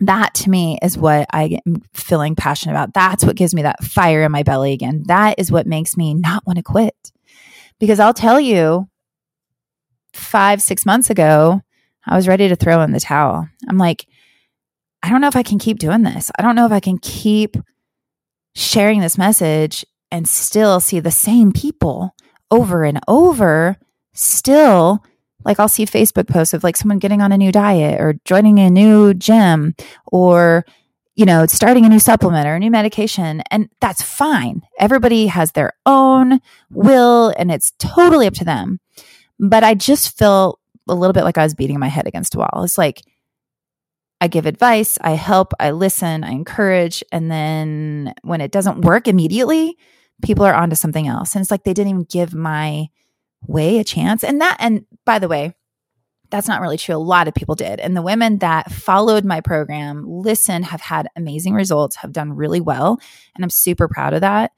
that 0.00 0.34
to 0.34 0.50
me 0.50 0.78
is 0.82 0.96
what 0.96 1.26
I 1.30 1.58
am 1.66 1.76
mm, 1.76 1.82
feeling 1.92 2.34
passionate 2.34 2.72
about. 2.72 2.94
That's 2.94 3.24
what 3.24 3.36
gives 3.36 3.54
me 3.54 3.62
that 3.62 3.84
fire 3.84 4.22
in 4.22 4.32
my 4.32 4.42
belly 4.42 4.72
again. 4.72 5.02
That 5.06 5.38
is 5.38 5.52
what 5.52 5.66
makes 5.66 5.96
me 5.96 6.14
not 6.14 6.46
want 6.46 6.58
to 6.58 6.62
quit. 6.62 6.94
Because 7.78 8.00
I'll 8.00 8.14
tell 8.14 8.40
you, 8.40 8.88
five, 10.12 10.62
six 10.62 10.86
months 10.86 11.10
ago, 11.10 11.60
I 12.06 12.16
was 12.16 12.28
ready 12.28 12.48
to 12.48 12.56
throw 12.56 12.80
in 12.82 12.92
the 12.92 13.00
towel. 13.00 13.48
I'm 13.68 13.78
like, 13.78 14.06
I 15.02 15.10
don't 15.10 15.20
know 15.20 15.28
if 15.28 15.36
I 15.36 15.42
can 15.42 15.58
keep 15.58 15.78
doing 15.78 16.02
this. 16.02 16.30
I 16.38 16.42
don't 16.42 16.56
know 16.56 16.66
if 16.66 16.72
I 16.72 16.80
can 16.80 16.98
keep 16.98 17.56
sharing 18.54 19.00
this 19.00 19.18
message 19.18 19.84
and 20.10 20.28
still 20.28 20.80
see 20.80 21.00
the 21.00 21.10
same 21.10 21.52
people 21.52 22.14
over 22.50 22.84
and 22.84 23.00
over. 23.08 23.76
Still, 24.12 25.04
like 25.44 25.58
I'll 25.60 25.68
see 25.68 25.86
Facebook 25.86 26.28
posts 26.28 26.52
of 26.52 26.64
like 26.64 26.76
someone 26.76 26.98
getting 26.98 27.22
on 27.22 27.32
a 27.32 27.38
new 27.38 27.52
diet 27.52 28.00
or 28.00 28.14
joining 28.24 28.58
a 28.58 28.70
new 28.70 29.14
gym 29.14 29.74
or, 30.06 30.64
you 31.14 31.24
know, 31.24 31.46
starting 31.46 31.84
a 31.86 31.88
new 31.88 32.00
supplement 32.00 32.46
or 32.46 32.54
a 32.54 32.58
new 32.58 32.70
medication. 32.70 33.42
And 33.50 33.68
that's 33.80 34.02
fine. 34.02 34.62
Everybody 34.78 35.28
has 35.28 35.52
their 35.52 35.72
own 35.86 36.40
will 36.70 37.32
and 37.38 37.50
it's 37.50 37.72
totally 37.78 38.26
up 38.26 38.34
to 38.34 38.44
them. 38.44 38.80
But 39.38 39.64
I 39.64 39.74
just 39.74 40.18
feel 40.18 40.59
a 40.88 40.94
little 40.94 41.12
bit 41.12 41.24
like 41.24 41.38
I 41.38 41.44
was 41.44 41.54
beating 41.54 41.78
my 41.78 41.88
head 41.88 42.06
against 42.06 42.34
a 42.34 42.38
wall. 42.38 42.64
It's 42.64 42.78
like 42.78 43.02
I 44.20 44.28
give 44.28 44.46
advice, 44.46 44.98
I 45.00 45.12
help, 45.12 45.52
I 45.58 45.70
listen, 45.70 46.24
I 46.24 46.30
encourage, 46.30 47.02
and 47.10 47.30
then 47.30 48.12
when 48.22 48.40
it 48.40 48.50
doesn't 48.50 48.82
work 48.82 49.08
immediately, 49.08 49.78
people 50.22 50.44
are 50.44 50.54
onto 50.54 50.76
something 50.76 51.06
else. 51.06 51.34
And 51.34 51.42
it's 51.42 51.50
like 51.50 51.64
they 51.64 51.72
didn't 51.72 51.90
even 51.90 52.04
give 52.04 52.34
my 52.34 52.88
way 53.46 53.78
a 53.78 53.84
chance. 53.84 54.22
And 54.22 54.40
that 54.40 54.56
and 54.60 54.84
by 55.06 55.18
the 55.18 55.28
way, 55.28 55.54
that's 56.30 56.48
not 56.48 56.60
really 56.60 56.76
true. 56.76 56.94
A 56.94 56.98
lot 56.98 57.28
of 57.28 57.34
people 57.34 57.54
did. 57.54 57.80
And 57.80 57.96
the 57.96 58.02
women 58.02 58.38
that 58.38 58.70
followed 58.70 59.24
my 59.24 59.40
program, 59.40 60.04
listen, 60.06 60.62
have 60.62 60.80
had 60.80 61.08
amazing 61.16 61.54
results, 61.54 61.96
have 61.96 62.12
done 62.12 62.32
really 62.32 62.60
well. 62.60 63.00
And 63.34 63.44
I'm 63.44 63.50
super 63.50 63.88
proud 63.88 64.14
of 64.14 64.20
that. 64.20 64.52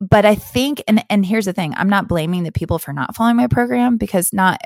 But 0.00 0.24
I 0.24 0.34
think, 0.34 0.82
and, 0.88 1.04
and 1.08 1.24
here's 1.24 1.44
the 1.44 1.52
thing 1.52 1.74
I'm 1.76 1.88
not 1.88 2.08
blaming 2.08 2.42
the 2.42 2.52
people 2.52 2.78
for 2.78 2.92
not 2.92 3.14
following 3.14 3.36
my 3.36 3.46
program 3.46 3.96
because 3.96 4.32
not 4.32 4.60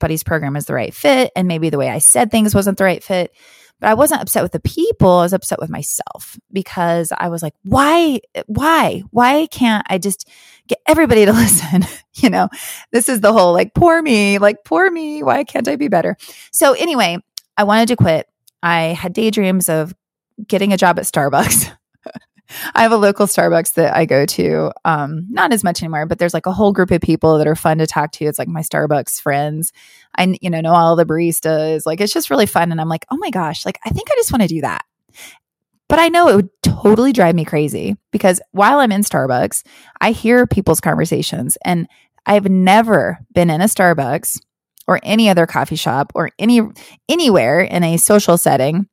everybody's 0.00 0.22
program 0.22 0.56
is 0.56 0.64
the 0.64 0.74
right 0.74 0.94
fit. 0.94 1.30
And 1.36 1.46
maybe 1.46 1.68
the 1.68 1.78
way 1.78 1.90
I 1.90 1.98
said 1.98 2.30
things 2.30 2.54
wasn't 2.54 2.78
the 2.78 2.84
right 2.84 3.04
fit. 3.04 3.32
But 3.80 3.90
I 3.90 3.94
wasn't 3.94 4.22
upset 4.22 4.42
with 4.42 4.52
the 4.52 4.60
people. 4.60 5.10
I 5.10 5.22
was 5.22 5.32
upset 5.32 5.58
with 5.58 5.70
myself 5.70 6.38
because 6.52 7.12
I 7.16 7.28
was 7.28 7.42
like, 7.42 7.54
why, 7.64 8.20
why, 8.46 9.02
why 9.10 9.46
can't 9.50 9.86
I 9.88 9.98
just 9.98 10.28
get 10.68 10.78
everybody 10.86 11.26
to 11.26 11.32
listen? 11.34 11.84
you 12.14 12.30
know, 12.30 12.48
this 12.92 13.08
is 13.08 13.20
the 13.20 13.32
whole 13.32 13.52
like, 13.52 13.74
poor 13.74 14.00
me, 14.00 14.38
like, 14.38 14.64
poor 14.64 14.90
me. 14.90 15.22
Why 15.22 15.44
can't 15.44 15.68
I 15.68 15.76
be 15.76 15.88
better? 15.88 16.16
So 16.50 16.72
anyway, 16.72 17.18
I 17.56 17.64
wanted 17.64 17.88
to 17.88 17.96
quit. 17.96 18.26
I 18.62 18.82
had 18.98 19.12
daydreams 19.12 19.68
of 19.68 19.94
getting 20.46 20.72
a 20.72 20.78
job 20.78 20.98
at 20.98 21.04
Starbucks. 21.04 21.70
I 22.74 22.82
have 22.82 22.92
a 22.92 22.96
local 22.96 23.26
Starbucks 23.26 23.74
that 23.74 23.96
I 23.96 24.04
go 24.04 24.26
to, 24.26 24.72
um, 24.84 25.26
not 25.30 25.52
as 25.52 25.64
much 25.64 25.82
anymore, 25.82 26.06
but 26.06 26.18
there's 26.18 26.34
like 26.34 26.46
a 26.46 26.52
whole 26.52 26.72
group 26.72 26.90
of 26.90 27.00
people 27.00 27.38
that 27.38 27.46
are 27.46 27.56
fun 27.56 27.78
to 27.78 27.86
talk 27.86 28.12
to. 28.12 28.24
It's 28.24 28.38
like 28.38 28.48
my 28.48 28.62
Starbucks 28.62 29.20
friends. 29.20 29.72
I, 30.16 30.36
you 30.40 30.50
know, 30.50 30.60
know 30.60 30.74
all 30.74 30.96
the 30.96 31.06
baristas. 31.06 31.86
Like 31.86 32.00
it's 32.00 32.12
just 32.12 32.30
really 32.30 32.46
fun. 32.46 32.72
And 32.72 32.80
I'm 32.80 32.88
like, 32.88 33.06
oh 33.10 33.16
my 33.16 33.30
gosh, 33.30 33.64
like 33.64 33.78
I 33.84 33.90
think 33.90 34.10
I 34.10 34.14
just 34.16 34.32
want 34.32 34.42
to 34.42 34.48
do 34.48 34.60
that. 34.62 34.84
But 35.88 35.98
I 35.98 36.08
know 36.08 36.28
it 36.28 36.36
would 36.36 36.62
totally 36.62 37.12
drive 37.12 37.34
me 37.34 37.44
crazy 37.44 37.96
because 38.12 38.40
while 38.52 38.78
I'm 38.78 38.92
in 38.92 39.02
Starbucks, 39.02 39.64
I 40.00 40.12
hear 40.12 40.46
people's 40.46 40.80
conversations 40.80 41.58
and 41.64 41.88
I've 42.26 42.48
never 42.48 43.18
been 43.34 43.50
in 43.50 43.60
a 43.60 43.64
Starbucks 43.64 44.40
or 44.86 45.00
any 45.02 45.28
other 45.28 45.46
coffee 45.46 45.76
shop 45.76 46.12
or 46.14 46.30
any 46.38 46.60
anywhere 47.08 47.60
in 47.60 47.82
a 47.82 47.96
social 47.96 48.38
setting 48.38 48.88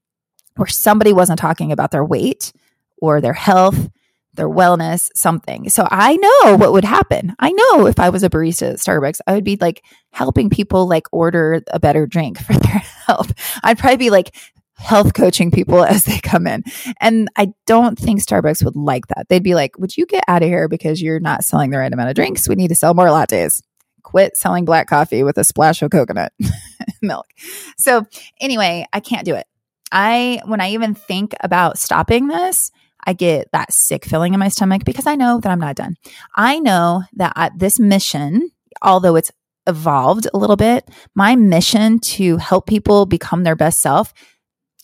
where 0.55 0.67
somebody 0.67 1.13
wasn't 1.13 1.39
talking 1.39 1.71
about 1.71 1.91
their 1.91 2.03
weight 2.05 2.51
or 3.01 3.21
their 3.21 3.33
health, 3.33 3.89
their 4.33 4.49
wellness, 4.49 5.09
something. 5.15 5.69
So 5.69 5.87
I 5.89 6.15
know 6.15 6.57
what 6.57 6.71
would 6.71 6.85
happen. 6.85 7.35
I 7.39 7.51
know 7.51 7.87
if 7.87 7.99
I 7.99 8.09
was 8.09 8.23
a 8.23 8.29
barista 8.29 8.73
at 8.73 8.79
Starbucks, 8.79 9.19
I 9.27 9.33
would 9.33 9.43
be 9.43 9.57
like 9.59 9.83
helping 10.11 10.49
people 10.49 10.87
like 10.87 11.07
order 11.11 11.61
a 11.71 11.79
better 11.79 12.05
drink 12.05 12.39
for 12.45 12.53
their 12.53 12.83
health. 13.07 13.33
I'd 13.63 13.79
probably 13.79 13.97
be 13.97 14.09
like 14.09 14.35
health 14.77 15.13
coaching 15.13 15.51
people 15.51 15.83
as 15.83 16.05
they 16.05 16.19
come 16.19 16.47
in. 16.47 16.63
And 17.01 17.29
I 17.35 17.53
don't 17.65 17.97
think 17.97 18.21
Starbucks 18.21 18.63
would 18.63 18.75
like 18.75 19.07
that. 19.07 19.27
They'd 19.29 19.43
be 19.43 19.55
like, 19.55 19.77
"Would 19.77 19.97
you 19.97 20.05
get 20.05 20.23
out 20.27 20.43
of 20.43 20.49
here 20.49 20.67
because 20.67 21.01
you're 21.01 21.19
not 21.19 21.43
selling 21.43 21.71
the 21.71 21.77
right 21.77 21.91
amount 21.91 22.09
of 22.09 22.15
drinks? 22.15 22.47
We 22.47 22.55
need 22.55 22.69
to 22.69 22.75
sell 22.75 22.93
more 22.93 23.07
lattes." 23.07 23.61
Quit 24.03 24.37
selling 24.37 24.63
black 24.63 24.87
coffee 24.87 25.21
with 25.21 25.37
a 25.37 25.43
splash 25.43 25.81
of 25.81 25.91
coconut 25.91 26.31
milk. 27.01 27.25
So, 27.77 28.05
anyway, 28.39 28.87
I 28.93 29.01
can't 29.01 29.25
do 29.25 29.35
it. 29.35 29.45
I 29.91 30.41
when 30.45 30.61
I 30.61 30.71
even 30.71 30.95
think 30.95 31.35
about 31.41 31.77
stopping 31.77 32.27
this, 32.27 32.71
I 33.05 33.13
get 33.13 33.49
that 33.53 33.71
sick 33.71 34.05
feeling 34.05 34.33
in 34.33 34.39
my 34.39 34.49
stomach 34.49 34.83
because 34.85 35.07
I 35.07 35.15
know 35.15 35.39
that 35.39 35.49
I'm 35.49 35.59
not 35.59 35.75
done. 35.75 35.95
I 36.35 36.59
know 36.59 37.03
that 37.13 37.33
I, 37.35 37.51
this 37.55 37.79
mission, 37.79 38.51
although 38.81 39.15
it's 39.15 39.31
evolved 39.65 40.27
a 40.33 40.37
little 40.37 40.55
bit, 40.55 40.89
my 41.15 41.35
mission 41.35 41.99
to 41.99 42.37
help 42.37 42.67
people 42.67 43.05
become 43.05 43.43
their 43.43 43.55
best 43.55 43.79
self, 43.79 44.13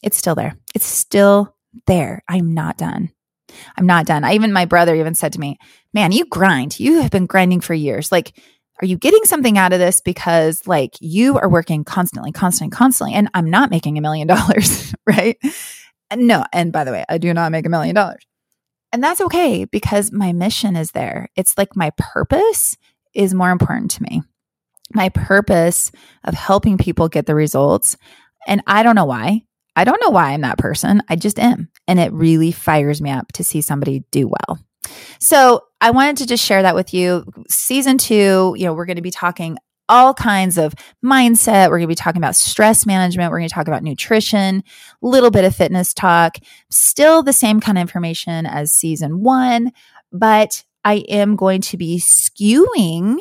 it's 0.02 0.17
still 0.17 0.36
there. 0.36 0.56
It's 0.76 0.86
still 0.86 1.56
there. 1.88 2.23
I'm 2.28 2.54
not 2.54 2.78
done. 2.78 3.12
I'm 3.78 3.86
not 3.86 4.06
done. 4.06 4.23
I 4.23 4.34
even 4.34 4.52
my 4.52 4.65
brother 4.65 4.95
even 4.95 5.13
said 5.13 5.34
to 5.34 5.39
me, 5.39 5.58
"Man, 5.93 6.12
you 6.12 6.26
grind. 6.26 6.80
You 6.80 7.02
have 7.02 7.12
been 7.12 7.28
grinding 7.28 7.62
for 7.62 7.73
years. 7.73 8.12
Like 8.12 8.36
are 8.82 8.88
you 8.88 8.97
getting 8.97 9.23
something 9.23 9.58
out 9.58 9.71
of 9.71 9.80
this 9.80 10.02
because 10.02 10.62
like 10.65 10.95
you 10.99 11.38
are 11.38 11.49
working 11.49 11.84
constantly, 11.84 12.32
constantly, 12.32 12.76
constantly 12.76 13.13
and 13.13 13.30
I'm 13.34 13.49
not 13.49 13.69
making 13.69 13.97
a 13.97 14.02
million 14.02 14.28
dollars, 14.28 14.93
right? 15.08 15.38
No, 16.16 16.44
and 16.54 16.72
by 16.72 16.84
the 16.84 16.92
way, 16.92 17.06
I 17.10 17.18
do 17.18 17.34
not 17.34 17.52
make 17.52 17.66
a 17.66 17.70
million 17.70 17.96
dollars. 17.96 18.26
And 18.92 19.04
that's 19.04 19.22
okay 19.22 19.66
because 19.66 20.12
my 20.12 20.34
mission 20.34 20.76
is 20.76 20.92
there. 20.92 21.30
It's 21.36 21.58
like 21.58 21.76
my 21.76 21.92
purpose 21.98 22.78
is 23.13 23.34
more 23.34 23.50
important 23.50 23.92
to 23.92 24.04
me. 24.04 24.22
My 24.94 25.10
purpose 25.10 25.92
of 26.24 26.36
helping 26.36 26.78
people 26.78 27.10
get 27.10 27.26
the 27.26 27.34
results. 27.34 27.98
And 28.46 28.62
I 28.68 28.84
don't 28.84 28.96
know 28.96 29.06
why. 29.06 29.42
I 29.76 29.84
don't 29.86 30.02
know 30.02 30.12
why 30.12 30.32
I'm 30.32 30.42
that 30.42 30.60
person. 30.60 31.02
I 31.10 31.16
just 31.16 31.39
am. 31.39 31.70
And 31.88 32.00
it 32.00 32.13
really 32.13 32.52
fires 32.52 33.02
me 33.02 33.10
up 33.10 33.32
to 33.34 33.44
see 33.44 33.62
somebody 33.62 34.04
do 34.12 34.28
well. 34.28 34.60
So 35.20 35.63
I 35.82 35.92
wanted 35.92 36.18
to 36.18 36.28
just 36.28 36.44
share 36.44 36.62
that 36.62 36.76
with 36.76 36.94
you. 36.94 37.26
Season 37.50 37.98
two, 37.98 38.54
you 38.58 38.66
know, 38.66 38.74
we're 38.74 38.86
going 38.86 38.98
to 38.98 39.02
be 39.02 39.12
talking 39.12 39.58
all 39.89 40.13
kinds 40.13 40.58
of 40.58 40.74
mindset. 41.04 41.69
We're 41.69 41.78
going 41.78 41.82
to 41.82 41.88
be 41.88 41.96
talking 41.96 42.22
about 42.22 42.36
stress 42.36 42.86
management. 42.86 43.32
We're 43.32 43.39
going 43.39 43.50
to 43.50 43.54
talk 43.54 43.67
about 43.67 43.84
nutrition, 43.84 44.63
a 45.02 45.08
little 45.08 45.32
bit 45.32 45.46
of 45.46 45.56
fitness 45.56 45.93
talk, 45.93 46.38
still 46.69 47.24
the 47.24 47.34
same 47.34 47.60
kind 47.60 47.78
of 47.78 47.82
information 47.82 48.46
as 48.46 48.72
season 48.72 49.22
one, 49.24 49.72
but 50.12 50.63
I 50.86 51.06
am 51.10 51.36
going 51.36 51.62
to 51.62 51.78
be 51.78 51.98
skewing 51.98 53.19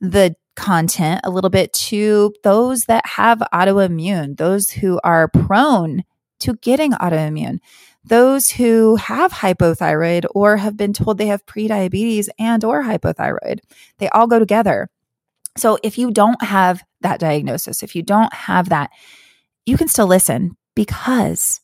the 0.00 0.34
content 0.56 1.20
a 1.24 1.30
little 1.30 1.50
bit 1.50 1.72
to 1.72 2.34
those 2.42 2.84
that 2.84 3.06
have 3.06 3.38
autoimmune, 3.52 4.36
those 4.36 4.70
who 4.70 5.00
are 5.04 5.28
prone 5.28 6.02
to 6.40 6.54
getting 6.56 6.92
autoimmune, 6.92 7.58
those 8.04 8.50
who 8.50 8.96
have 8.96 9.32
hypothyroid 9.32 10.24
or 10.34 10.56
have 10.56 10.76
been 10.76 10.92
told 10.92 11.18
they 11.18 11.26
have 11.26 11.46
prediabetes 11.46 12.28
and 12.38 12.64
or 12.64 12.82
hypothyroid. 12.82 13.60
They 13.98 14.08
all 14.08 14.26
go 14.26 14.38
together. 14.38 14.88
So 15.58 15.78
if 15.82 15.98
you 15.98 16.10
don't 16.10 16.42
have 16.42 16.82
that 17.00 17.20
diagnosis, 17.20 17.82
if 17.82 17.94
you 17.94 18.02
don't 18.02 18.32
have 18.32 18.68
that, 18.70 18.90
you 19.66 19.76
can 19.76 19.88
still 19.88 20.06
listen 20.06 20.56
because 20.74 21.60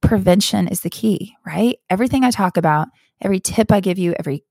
prevention 0.00 0.68
is 0.68 0.80
the 0.80 0.90
key, 0.90 1.34
right? 1.46 1.78
Everything 1.90 2.24
I 2.24 2.30
talk 2.30 2.56
about, 2.56 2.88
every 3.20 3.40
tip 3.40 3.72
I 3.72 3.80
give 3.80 3.98
you, 3.98 4.14
every 4.18 4.44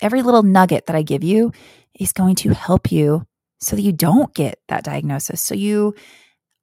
every 0.00 0.22
little 0.22 0.42
nugget 0.42 0.86
that 0.86 0.96
I 0.96 1.02
give 1.02 1.24
you 1.24 1.52
is 1.98 2.12
going 2.12 2.34
to 2.36 2.50
help 2.50 2.92
you 2.92 3.24
so 3.58 3.76
that 3.76 3.82
you 3.82 3.92
don't 3.92 4.34
get 4.34 4.58
that 4.68 4.84
diagnosis. 4.84 5.40
So 5.40 5.54
you 5.54 5.94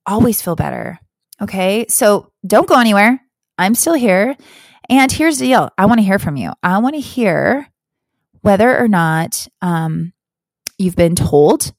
always 0.05 0.41
feel 0.41 0.55
better. 0.55 0.99
Okay? 1.41 1.85
So 1.89 2.31
don't 2.45 2.67
go 2.67 2.79
anywhere. 2.79 3.19
I'm 3.57 3.75
still 3.75 3.95
here. 3.95 4.35
And 4.89 5.11
here's 5.11 5.39
the 5.39 5.47
deal 5.47 5.69
I 5.77 5.85
want 5.85 5.99
to 5.99 6.05
hear 6.05 6.19
from 6.19 6.37
you. 6.37 6.53
I 6.61 6.77
want 6.79 6.95
to 6.95 7.01
hear 7.01 7.67
whether 8.41 8.77
or 8.77 8.87
not 8.87 9.47
um, 9.61 10.13
you've 10.77 10.95
been 10.95 11.15
told 11.15 11.73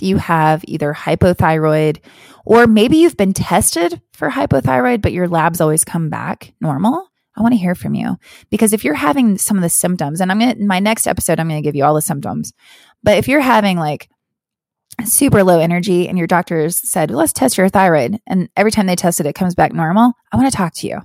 you 0.00 0.16
have 0.16 0.64
either 0.66 0.94
hypothyroid 0.94 2.00
or 2.44 2.66
maybe 2.66 2.98
you've 2.98 3.16
been 3.16 3.34
tested 3.34 4.00
for 4.12 4.30
hypothyroid, 4.30 5.02
but 5.02 5.12
your 5.12 5.28
labs 5.28 5.60
always 5.60 5.84
come 5.84 6.08
back 6.08 6.54
normal. 6.60 7.06
I 7.36 7.42
want 7.42 7.52
to 7.52 7.58
hear 7.58 7.74
from 7.74 7.94
you 7.94 8.16
because 8.50 8.72
if 8.72 8.84
you're 8.84 8.94
having 8.94 9.38
some 9.38 9.56
of 9.56 9.62
the 9.62 9.68
symptoms, 9.68 10.20
and 10.20 10.30
I'm 10.30 10.38
going 10.38 10.54
to, 10.54 10.60
in 10.60 10.66
my 10.66 10.80
next 10.80 11.06
episode, 11.06 11.38
I'm 11.38 11.48
going 11.48 11.62
to 11.62 11.66
give 11.66 11.76
you 11.76 11.84
all 11.84 11.94
the 11.94 12.02
symptoms. 12.02 12.52
But 13.02 13.18
if 13.18 13.28
you're 13.28 13.40
having 13.40 13.78
like 13.78 14.08
super 15.04 15.42
low 15.44 15.60
energy 15.60 16.08
and 16.08 16.18
your 16.18 16.26
doctors 16.26 16.76
said, 16.76 17.10
let's 17.10 17.32
test 17.32 17.56
your 17.56 17.68
thyroid, 17.68 18.18
and 18.26 18.48
every 18.56 18.70
time 18.70 18.86
they 18.86 18.96
test 18.96 19.20
it, 19.20 19.26
it 19.26 19.34
comes 19.34 19.54
back 19.54 19.72
normal, 19.72 20.12
I 20.32 20.36
want 20.36 20.50
to 20.50 20.56
talk 20.56 20.74
to 20.76 20.88
you 20.88 21.00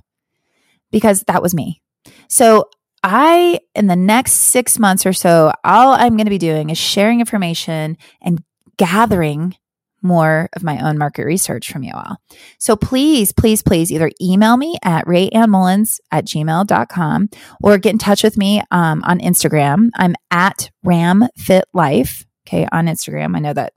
because 0.90 1.22
that 1.28 1.42
was 1.42 1.54
me. 1.54 1.80
So 2.28 2.68
I, 3.02 3.60
in 3.74 3.86
the 3.86 3.96
next 3.96 4.32
six 4.32 4.78
months 4.78 5.06
or 5.06 5.12
so, 5.12 5.52
all 5.64 5.92
I'm 5.92 6.16
going 6.16 6.26
to 6.26 6.30
be 6.30 6.38
doing 6.38 6.70
is 6.70 6.78
sharing 6.78 7.20
information 7.20 7.96
and 8.20 8.42
gathering 8.76 9.54
more 10.02 10.48
of 10.54 10.62
my 10.62 10.78
own 10.86 10.98
market 10.98 11.24
research 11.24 11.70
from 11.70 11.82
you 11.82 11.92
all. 11.94 12.16
So 12.58 12.76
please, 12.76 13.32
please, 13.32 13.62
please 13.62 13.90
either 13.90 14.10
email 14.20 14.56
me 14.56 14.76
at 14.82 15.06
rayannmullins 15.06 15.98
at 16.10 16.26
gmail.com 16.26 17.28
or 17.62 17.78
get 17.78 17.92
in 17.92 17.98
touch 17.98 18.22
with 18.22 18.36
me 18.36 18.62
um, 18.70 19.02
on 19.04 19.18
Instagram. 19.18 19.90
I'm 19.96 20.14
at 20.30 20.70
ramfitlife. 20.84 22.24
Okay, 22.46 22.68
on 22.70 22.86
Instagram. 22.86 23.36
I 23.36 23.40
know 23.40 23.52
that 23.52 23.72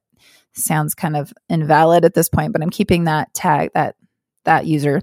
sounds 0.53 0.93
kind 0.93 1.17
of 1.17 1.34
invalid 1.49 2.05
at 2.05 2.13
this 2.13 2.29
point, 2.29 2.53
but 2.53 2.62
I'm 2.62 2.69
keeping 2.69 3.05
that 3.05 3.34
tag, 3.34 3.71
that 3.73 3.95
that 4.50 4.66
user. 4.66 5.02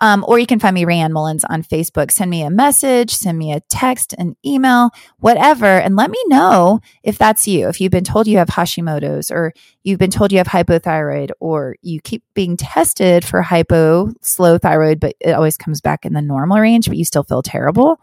Um, 0.00 0.24
or 0.26 0.38
you 0.38 0.46
can 0.46 0.58
find 0.58 0.74
me, 0.74 0.84
Rayanne 0.84 1.12
Mullins, 1.12 1.44
on 1.44 1.62
Facebook. 1.62 2.10
Send 2.10 2.30
me 2.30 2.42
a 2.42 2.50
message, 2.50 3.10
send 3.10 3.36
me 3.36 3.52
a 3.52 3.60
text, 3.68 4.14
an 4.16 4.36
email, 4.44 4.90
whatever, 5.18 5.66
and 5.66 5.94
let 5.96 6.10
me 6.10 6.18
know 6.26 6.80
if 7.02 7.18
that's 7.18 7.46
you. 7.46 7.68
If 7.68 7.80
you've 7.80 7.92
been 7.92 8.04
told 8.04 8.26
you 8.26 8.38
have 8.38 8.48
Hashimoto's, 8.48 9.30
or 9.30 9.52
you've 9.82 9.98
been 9.98 10.10
told 10.10 10.32
you 10.32 10.38
have 10.38 10.48
hypothyroid, 10.48 11.30
or 11.40 11.76
you 11.82 12.00
keep 12.00 12.22
being 12.34 12.56
tested 12.56 13.24
for 13.24 13.42
hypo, 13.42 14.12
slow 14.22 14.56
thyroid, 14.56 15.00
but 15.00 15.14
it 15.20 15.32
always 15.32 15.56
comes 15.56 15.80
back 15.80 16.04
in 16.06 16.12
the 16.12 16.22
normal 16.22 16.58
range, 16.58 16.88
but 16.88 16.96
you 16.96 17.04
still 17.04 17.24
feel 17.24 17.42
terrible. 17.42 18.00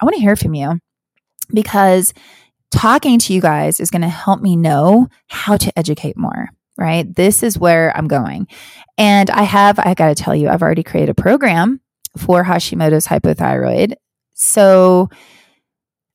I 0.00 0.04
want 0.04 0.16
to 0.16 0.22
hear 0.22 0.36
from 0.36 0.54
you 0.54 0.80
because 1.52 2.12
talking 2.70 3.18
to 3.18 3.32
you 3.32 3.40
guys 3.40 3.80
is 3.80 3.90
going 3.90 4.02
to 4.02 4.08
help 4.08 4.42
me 4.42 4.56
know 4.56 5.08
how 5.28 5.56
to 5.56 5.76
educate 5.78 6.16
more 6.16 6.50
right? 6.78 7.12
This 7.14 7.42
is 7.42 7.58
where 7.58 7.94
I'm 7.96 8.08
going. 8.08 8.46
And 8.96 9.30
I 9.30 9.42
have, 9.42 9.78
I 9.78 9.94
got 9.94 10.08
to 10.08 10.22
tell 10.22 10.34
you, 10.34 10.48
I've 10.48 10.62
already 10.62 10.82
created 10.82 11.10
a 11.10 11.20
program 11.20 11.80
for 12.16 12.44
Hashimoto's 12.44 13.06
hypothyroid. 13.06 13.94
So 14.34 15.08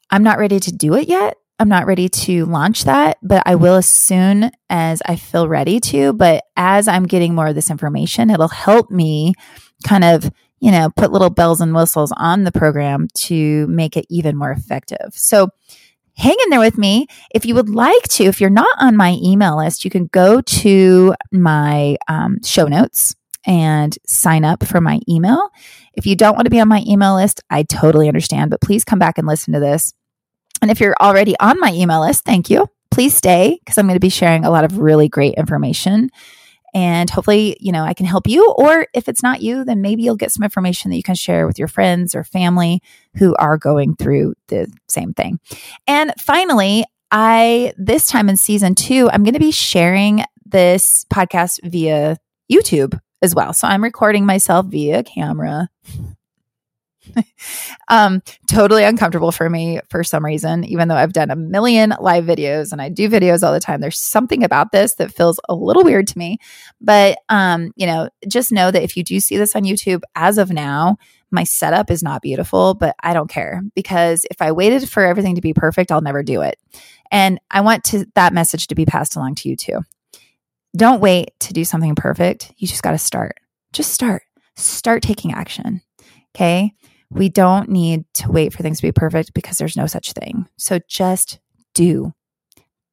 I'm 0.10 0.24
not 0.24 0.40
ready 0.40 0.60
to 0.60 0.72
do 0.72 0.96
it 0.96 1.08
yet 1.08 1.36
I'm 1.60 1.70
not 1.70 1.86
ready 1.86 2.10
to 2.10 2.46
launch 2.46 2.84
that, 2.86 3.18
but 3.22 3.44
I 3.46 3.56
will 3.56 3.76
as 3.76 3.88
soon 3.88 4.52
as 4.70 5.02
I 5.06 5.16
feel 5.16 5.48
ready 5.48 5.80
to. 5.80 6.12
But 6.14 6.44
as 6.58 6.88
I'm 6.88 7.06
getting 7.06 7.36
more 7.36 7.48
of 7.48 7.56
this 7.56 7.70
information, 7.70 8.30
it'll 8.30 8.48
help 8.48 8.90
me 8.90 9.34
kind 9.88 10.04
of, 10.04 10.30
you 10.60 10.72
know, 10.72 10.90
put 10.96 11.12
little 11.12 11.30
bells 11.30 11.62
and 11.62 11.74
whistles 11.74 12.12
on 12.18 12.44
the 12.44 12.52
program 12.52 13.08
to 13.16 13.68
make 13.68 13.96
it 13.96 14.06
even 14.10 14.36
more 14.36 14.52
effective. 14.52 15.12
So 15.14 15.50
hang 16.16 16.36
in 16.44 16.50
there 16.50 16.60
with 16.60 16.78
me. 16.78 17.08
If 17.34 17.46
you 17.46 17.56
would 17.56 17.70
like 17.70 18.04
to, 18.10 18.26
if 18.26 18.40
you're 18.40 18.50
not 18.50 18.76
on 18.80 18.96
my 18.98 19.18
email 19.22 19.58
list, 19.58 19.84
you 19.84 19.92
can 19.92 20.08
go 20.08 20.42
to 20.42 21.16
my 21.32 21.98
um, 22.08 22.42
show 22.44 22.68
notes 22.68 23.16
and 23.46 23.98
sign 24.08 24.46
up 24.46 24.66
for 24.66 24.80
my 24.80 25.00
email. 25.10 25.50
If 25.94 26.06
you 26.06 26.16
don't 26.16 26.36
want 26.36 26.46
to 26.46 26.52
be 26.52 26.60
on 26.60 26.68
my 26.68 26.84
email 26.88 27.16
list, 27.16 27.42
I 27.50 27.64
totally 27.64 28.08
understand, 28.08 28.52
but 28.52 28.62
please 28.62 28.84
come 28.84 29.00
back 29.00 29.18
and 29.18 29.28
listen 29.28 29.54
to 29.54 29.60
this. 29.60 29.94
And 30.62 30.72
if 30.72 30.80
you're 30.80 30.96
already 31.02 31.36
on 31.40 31.60
my 31.60 31.72
email 31.74 32.02
list, 32.02 32.24
thank 32.24 32.50
you. 32.50 32.68
Please 32.90 33.16
stay 33.16 33.58
because 33.60 33.78
I'm 33.78 33.86
going 33.86 33.96
to 33.96 34.00
be 34.00 34.10
sharing 34.10 34.46
a 34.46 34.52
lot 34.52 34.64
of 34.64 34.78
really 34.78 35.10
great 35.10 35.34
information. 35.34 36.10
And 36.74 37.10
hopefully, 37.10 37.56
you 37.60 37.72
know, 37.72 37.84
I 37.84 37.94
can 37.94 38.06
help 38.06 38.28
you. 38.28 38.52
Or 38.58 38.88
if 38.94 39.08
it's 39.08 39.22
not 39.24 39.42
you, 39.42 39.64
then 39.64 39.82
maybe 39.82 40.04
you'll 40.04 40.16
get 40.16 40.32
some 40.32 40.44
information 40.44 40.90
that 40.92 40.98
you 40.98 41.04
can 41.04 41.16
share 41.16 41.46
with 41.46 41.60
your 41.60 41.68
friends 41.68 42.16
or 42.16 42.24
family 42.24 42.82
who 43.18 43.36
are 43.36 43.58
going 43.58 43.96
through 43.96 44.34
the 44.48 44.72
same 44.88 45.14
thing. 45.14 45.40
And 45.88 46.14
finally, 46.20 46.86
I, 47.12 47.74
this 47.78 48.08
time 48.08 48.28
in 48.28 48.38
season 48.38 48.74
two, 48.74 49.10
I'm 49.12 49.24
going 49.24 49.36
to 49.36 49.40
be 49.40 49.52
sharing 49.52 50.24
this 50.46 51.06
podcast 51.14 51.60
via 51.64 52.18
YouTube 52.52 53.00
as 53.22 53.36
well. 53.36 53.54
So 53.54 53.68
I'm 53.68 53.84
recording 53.84 54.26
myself 54.26 54.66
via 54.66 55.04
camera. 55.04 55.70
um, 57.88 58.22
totally 58.50 58.84
uncomfortable 58.84 59.32
for 59.32 59.50
me 59.50 59.80
for 59.90 60.04
some 60.04 60.24
reason, 60.26 60.64
even 60.66 60.88
though 60.88 60.96
I've 60.96 61.14
done 61.14 61.32
a 61.32 61.36
million 61.36 61.94
live 62.00 62.26
videos 62.26 62.72
and 62.72 62.82
I 62.82 62.90
do 62.90 63.10
videos 63.10 63.44
all 63.44 63.54
the 63.54 63.60
time. 63.60 63.82
There's 63.82 64.00
something 64.00 64.44
about 64.44 64.72
this 64.72 64.96
that 64.96 65.14
feels 65.14 65.40
a 65.50 65.56
little 65.56 65.84
weird 65.84 66.08
to 66.08 66.18
me. 66.18 66.38
But, 66.82 67.20
um, 67.30 67.72
you 67.76 67.86
know, 67.86 68.10
just 68.28 68.52
know 68.52 68.72
that 68.72 68.84
if 68.84 68.98
you 68.98 69.04
do 69.04 69.20
see 69.20 69.38
this 69.38 69.56
on 69.56 69.64
YouTube, 69.64 70.02
as 70.16 70.38
of 70.38 70.52
now, 70.52 70.98
my 71.32 71.44
setup 71.44 71.90
is 71.90 72.04
not 72.04 72.22
beautiful, 72.22 72.76
but 72.76 72.96
I 73.02 73.14
don't 73.14 73.30
care 73.30 73.62
because 73.74 74.26
if 74.30 74.42
I 74.42 74.52
waited 74.52 74.88
for 74.88 75.04
everything 75.04 75.36
to 75.36 75.42
be 75.42 75.54
perfect, 75.54 75.92
I'll 75.92 76.02
never 76.02 76.22
do 76.22 76.42
it. 76.42 76.60
And 77.12 77.40
I 77.50 77.62
want 77.62 77.84
to 77.86 78.06
that 78.16 78.34
message 78.34 78.68
to 78.68 78.76
be 78.76 78.86
passed 78.86 79.16
along 79.16 79.36
to 79.36 79.50
you 79.50 79.56
too. 79.56 79.80
Don't 80.76 81.02
wait 81.02 81.32
to 81.42 81.54
do 81.54 81.66
something 81.66 81.96
perfect. 81.96 82.54
You 82.58 82.68
just 82.68 82.84
got 82.84 82.92
to 82.92 82.98
start. 82.98 83.36
Just 83.74 83.92
start. 83.92 84.24
Start 84.56 85.02
taking 85.02 85.34
action. 85.34 85.82
Okay. 86.36 86.74
We 87.14 87.30
don't 87.30 87.70
need 87.70 88.06
to 88.16 88.32
wait 88.32 88.54
for 88.54 88.64
things 88.64 88.78
to 88.80 88.88
be 88.88 88.92
perfect 88.92 89.34
because 89.34 89.58
there's 89.58 89.78
no 89.78 89.88
such 89.88 90.14
thing. 90.14 90.48
So 90.58 90.80
just 90.88 91.40
do, 91.74 92.14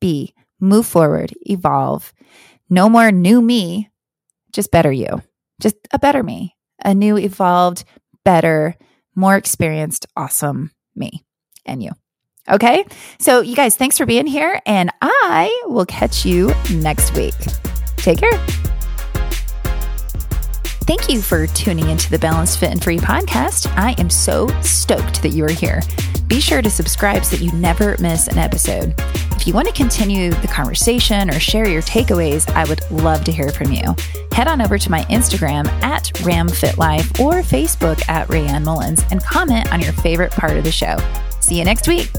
be, 0.00 0.34
move 0.60 0.86
forward, 0.86 1.32
evolve. 1.42 2.12
No 2.68 2.88
more 2.88 3.10
new 3.10 3.40
me, 3.40 3.90
just 4.52 4.70
better 4.70 4.92
you, 4.92 5.22
just 5.60 5.76
a 5.92 5.98
better 5.98 6.22
me, 6.22 6.56
a 6.84 6.94
new, 6.94 7.16
evolved, 7.16 7.84
better, 8.24 8.76
more 9.14 9.36
experienced, 9.36 10.06
awesome 10.16 10.70
me 10.94 11.24
and 11.66 11.82
you. 11.82 11.90
Okay. 12.48 12.84
So, 13.18 13.40
you 13.40 13.54
guys, 13.54 13.76
thanks 13.76 13.96
for 13.96 14.06
being 14.06 14.26
here, 14.26 14.60
and 14.66 14.90
I 15.00 15.64
will 15.66 15.86
catch 15.86 16.24
you 16.24 16.52
next 16.70 17.14
week. 17.14 17.34
Take 17.96 18.18
care. 18.18 18.59
Thank 20.90 21.08
you 21.08 21.22
for 21.22 21.46
tuning 21.46 21.88
into 21.88 22.10
the 22.10 22.18
Balanced 22.18 22.58
Fit 22.58 22.72
and 22.72 22.82
Free 22.82 22.98
podcast. 22.98 23.72
I 23.76 23.94
am 23.98 24.10
so 24.10 24.48
stoked 24.60 25.22
that 25.22 25.28
you 25.28 25.44
are 25.44 25.48
here. 25.48 25.82
Be 26.26 26.40
sure 26.40 26.62
to 26.62 26.68
subscribe 26.68 27.24
so 27.24 27.36
that 27.36 27.44
you 27.44 27.52
never 27.52 27.96
miss 28.00 28.26
an 28.26 28.38
episode. 28.38 28.92
If 29.36 29.46
you 29.46 29.54
want 29.54 29.68
to 29.68 29.72
continue 29.72 30.30
the 30.30 30.48
conversation 30.48 31.30
or 31.30 31.38
share 31.38 31.68
your 31.68 31.80
takeaways, 31.80 32.50
I 32.56 32.64
would 32.68 32.80
love 32.90 33.22
to 33.26 33.30
hear 33.30 33.50
from 33.50 33.70
you. 33.70 33.94
Head 34.32 34.48
on 34.48 34.60
over 34.60 34.78
to 34.78 34.90
my 34.90 35.02
Instagram 35.02 35.68
at 35.80 36.06
RamFitLife 36.24 37.20
or 37.20 37.34
Facebook 37.34 38.02
at 38.08 38.26
Rayanne 38.26 38.64
Mullins 38.64 39.04
and 39.12 39.22
comment 39.22 39.72
on 39.72 39.78
your 39.78 39.92
favorite 39.92 40.32
part 40.32 40.56
of 40.56 40.64
the 40.64 40.72
show. 40.72 40.96
See 41.38 41.56
you 41.56 41.64
next 41.64 41.86
week. 41.86 42.10